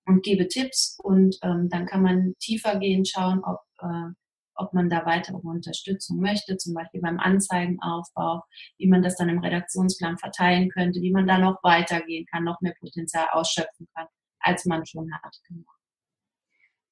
und 0.05 0.21
gebe 0.21 0.47
Tipps 0.49 0.99
und 1.01 1.35
ähm, 1.41 1.67
dann 1.71 1.87
kann 1.87 2.03
man 2.03 2.33
tiefer 2.39 2.77
gehen, 2.77 3.05
schauen, 3.05 3.41
ob 3.43 3.61
äh, 3.79 4.11
ob 4.55 4.73
man 4.73 4.89
da 4.89 5.05
weitere 5.05 5.37
Unterstützung 5.37 6.19
möchte, 6.19 6.57
zum 6.57 6.73
Beispiel 6.73 7.01
beim 7.01 7.19
Anzeigenaufbau, 7.19 8.43
wie 8.77 8.87
man 8.87 9.01
das 9.01 9.15
dann 9.15 9.29
im 9.29 9.39
Redaktionsplan 9.39 10.17
verteilen 10.17 10.69
könnte, 10.69 11.01
wie 11.01 11.11
man 11.11 11.27
da 11.27 11.37
noch 11.37 11.63
weitergehen 11.63 12.25
kann, 12.31 12.43
noch 12.43 12.61
mehr 12.61 12.75
Potenzial 12.79 13.27
ausschöpfen 13.31 13.87
kann, 13.95 14.07
als 14.39 14.65
man 14.65 14.85
schon 14.85 15.11
hat. 15.13 15.35
Genau. 15.47 15.63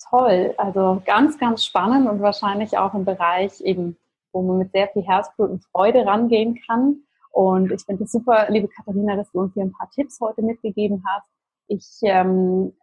Toll, 0.09 0.53
also 0.57 1.01
ganz, 1.05 1.37
ganz 1.37 1.63
spannend 1.63 2.09
und 2.09 2.21
wahrscheinlich 2.21 2.77
auch 2.77 2.93
im 2.93 3.05
Bereich 3.05 3.61
eben, 3.61 3.97
wo 4.33 4.41
man 4.41 4.57
mit 4.57 4.71
sehr 4.71 4.87
viel 4.89 5.03
Herzblut 5.03 5.49
und 5.49 5.63
Freude 5.65 6.05
rangehen 6.05 6.59
kann. 6.65 7.03
Und 7.31 7.71
ich 7.71 7.83
finde 7.83 8.03
es 8.03 8.11
super, 8.11 8.47
liebe 8.49 8.67
Katharina, 8.67 9.15
dass 9.15 9.31
du 9.31 9.41
uns 9.41 9.53
hier 9.53 9.63
ein 9.63 9.71
paar 9.71 9.89
Tipps 9.91 10.19
heute 10.19 10.41
mitgegeben 10.41 11.03
hast. 11.07 11.29
Ich 11.67 11.99
ähm, 12.01 12.73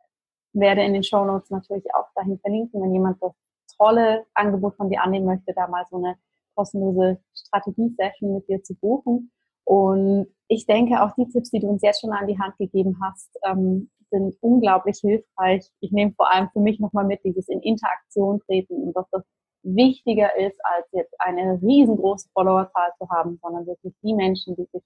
werde 0.54 0.82
in 0.82 0.94
den 0.94 1.02
Show 1.02 1.24
Notes 1.24 1.50
natürlich 1.50 1.84
auch 1.94 2.06
dahin 2.14 2.38
verlinken, 2.38 2.82
wenn 2.82 2.94
jemand 2.94 3.22
das 3.22 3.32
tolle 3.78 4.26
Angebot 4.34 4.76
von 4.76 4.90
dir 4.90 5.02
annehmen 5.02 5.26
möchte, 5.26 5.54
da 5.54 5.68
mal 5.68 5.84
so 5.90 5.96
eine 5.96 6.16
kostenlose 6.54 7.20
Strategie-Session 7.34 8.34
mit 8.34 8.48
dir 8.48 8.62
zu 8.62 8.74
buchen. 8.74 9.30
Und 9.64 10.28
ich 10.48 10.66
denke, 10.66 11.02
auch 11.02 11.14
die 11.14 11.28
Tipps, 11.28 11.50
die 11.50 11.60
du 11.60 11.68
uns 11.68 11.82
jetzt 11.82 12.00
schon 12.00 12.12
an 12.12 12.26
die 12.26 12.38
Hand 12.38 12.56
gegeben 12.58 12.98
hast, 13.02 13.38
ähm, 13.44 13.90
sind 14.10 14.34
unglaublich 14.40 14.98
hilfreich. 15.00 15.70
Ich 15.80 15.92
nehme 15.92 16.12
vor 16.16 16.32
allem 16.32 16.48
für 16.52 16.60
mich 16.60 16.80
nochmal 16.80 17.04
mit, 17.04 17.22
dieses 17.24 17.48
in 17.48 17.60
Interaktion 17.60 18.40
treten 18.40 18.82
und 18.82 18.96
dass 18.96 19.08
das 19.10 19.22
wichtiger 19.62 20.36
ist, 20.38 20.58
als 20.64 20.86
jetzt 20.92 21.14
eine 21.18 21.60
riesengroße 21.60 22.28
Followerzahl 22.32 22.92
zu 22.98 23.08
haben, 23.10 23.38
sondern 23.42 23.66
wirklich 23.66 23.94
die 24.02 24.14
Menschen, 24.14 24.56
die 24.56 24.66
sich 24.72 24.82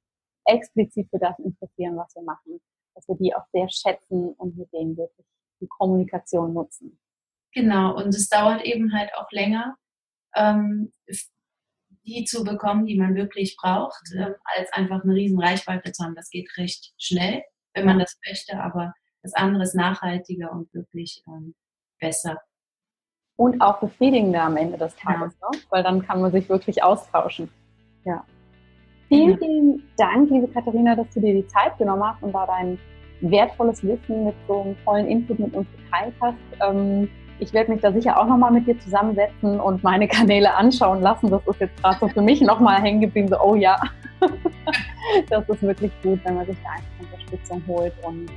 explizit 0.46 1.09
für 1.11 1.18
das 1.18 1.38
interessieren, 1.38 1.96
was 1.96 2.14
wir 2.16 2.22
machen, 2.22 2.61
dass 2.94 3.07
wir 3.09 3.16
die 3.16 3.35
auch 3.35 3.46
sehr 3.52 3.68
schätzen 3.68 4.33
und 4.33 4.57
mit 4.57 4.72
denen 4.72 4.96
wirklich 4.96 5.26
die 5.61 5.68
Kommunikation 5.68 6.52
nutzen. 6.52 6.98
Genau, 7.55 7.95
und 7.97 8.09
es 8.09 8.29
dauert 8.29 8.65
eben 8.65 8.93
halt 8.95 9.11
auch 9.15 9.31
länger, 9.31 9.77
ähm, 10.35 10.93
die 12.05 12.25
zu 12.25 12.45
bekommen, 12.45 12.87
die 12.87 12.99
man 12.99 13.15
wirklich 13.15 13.57
braucht, 13.61 14.03
ähm, 14.17 14.35
als 14.57 14.73
einfach 14.73 15.05
eine 15.05 15.15
riesen 15.15 15.41
Reichweite 15.41 15.93
zu 15.93 16.05
haben. 16.05 16.15
Das 16.15 16.31
geht 16.31 16.51
recht 16.57 16.93
schnell, 16.99 17.43
wenn 17.75 17.87
man 17.87 17.99
das 17.99 18.19
möchte, 18.27 18.59
aber 18.59 18.93
das 19.23 19.35
andere 19.35 19.62
ist 19.62 19.75
nachhaltiger 19.75 20.51
und 20.51 20.73
wirklich 20.75 21.23
ähm, 21.29 21.55
besser. 22.01 22.41
Und 23.37 23.61
auch 23.61 23.81
befriedigender 23.81 24.43
am 24.43 24.57
Ende 24.57 24.79
des 24.79 24.95
Tages, 24.97 25.35
ja. 25.41 25.49
ne? 25.51 25.59
weil 25.71 25.83
dann 25.83 26.05
kann 26.05 26.21
man 26.21 26.33
sich 26.33 26.49
wirklich 26.49 26.83
austauschen. 26.83 27.49
Ja. 28.05 28.25
Vielen, 29.09 29.38
vielen 29.38 29.83
Dank, 29.97 30.31
liebe 30.31 30.49
Katharina, 30.49 30.97
dass 30.97 31.09
du 31.15 31.21
dir 31.21 31.35
die 31.35 31.47
Zeit 31.47 31.77
genommen 31.79 32.03
hast 32.03 32.23
und 32.23 32.33
da 32.33 32.47
dein 32.47 32.79
wertvolles 33.21 33.83
Wissen 33.83 34.25
mit 34.25 34.35
so 34.49 34.62
einem 34.62 34.77
tollen 34.85 35.07
Input 35.07 35.38
mit 35.38 35.55
uns 35.55 35.67
geteilt 35.77 36.15
hast. 36.21 36.37
Ähm, 36.61 37.09
ich 37.38 37.53
werde 37.53 37.73
mich 37.73 37.81
da 37.81 37.92
sicher 37.92 38.18
auch 38.18 38.27
nochmal 38.27 38.53
mit 38.53 38.66
dir 38.66 38.79
zusammensetzen 38.81 39.61
und 39.61 39.83
meine 39.83 40.09
Kanäle 40.09 40.55
anschauen 40.55 41.01
lassen. 41.01 41.31
Das 41.31 41.42
ist 41.47 41.61
jetzt 41.61 41.83
gerade 41.83 41.97
so 42.01 42.09
für 42.09 42.23
mich 42.23 42.40
nochmal 42.40 42.81
hängen 42.81 43.01
geblieben, 43.01 43.29
so, 43.29 43.40
oh 43.40 43.55
ja, 43.55 43.81
das 45.29 45.49
ist 45.49 45.62
wirklich 45.62 45.92
gut, 46.03 46.21
wenn 46.25 46.37
man 46.37 46.47
sich 46.47 46.57
da 46.62 46.71
einfach 46.71 47.12
Unterstützung 47.12 47.62
holt. 47.66 47.92
Und 48.03 48.31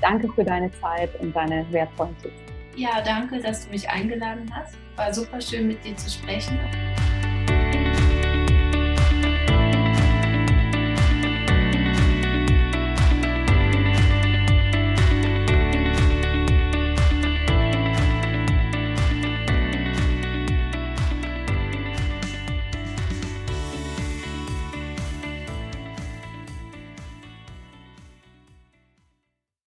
danke 0.00 0.28
für 0.32 0.44
deine 0.44 0.70
Zeit 0.72 1.10
und 1.20 1.34
deine 1.34 1.66
wertvollen 1.70 2.16
Tipps. 2.18 2.34
Ja, 2.76 3.02
danke, 3.04 3.40
dass 3.40 3.66
du 3.66 3.72
mich 3.72 3.88
eingeladen 3.88 4.50
hast. 4.54 4.76
War 4.96 5.12
super 5.12 5.40
schön, 5.40 5.68
mit 5.68 5.84
dir 5.84 5.96
zu 5.96 6.10
sprechen. 6.10 6.58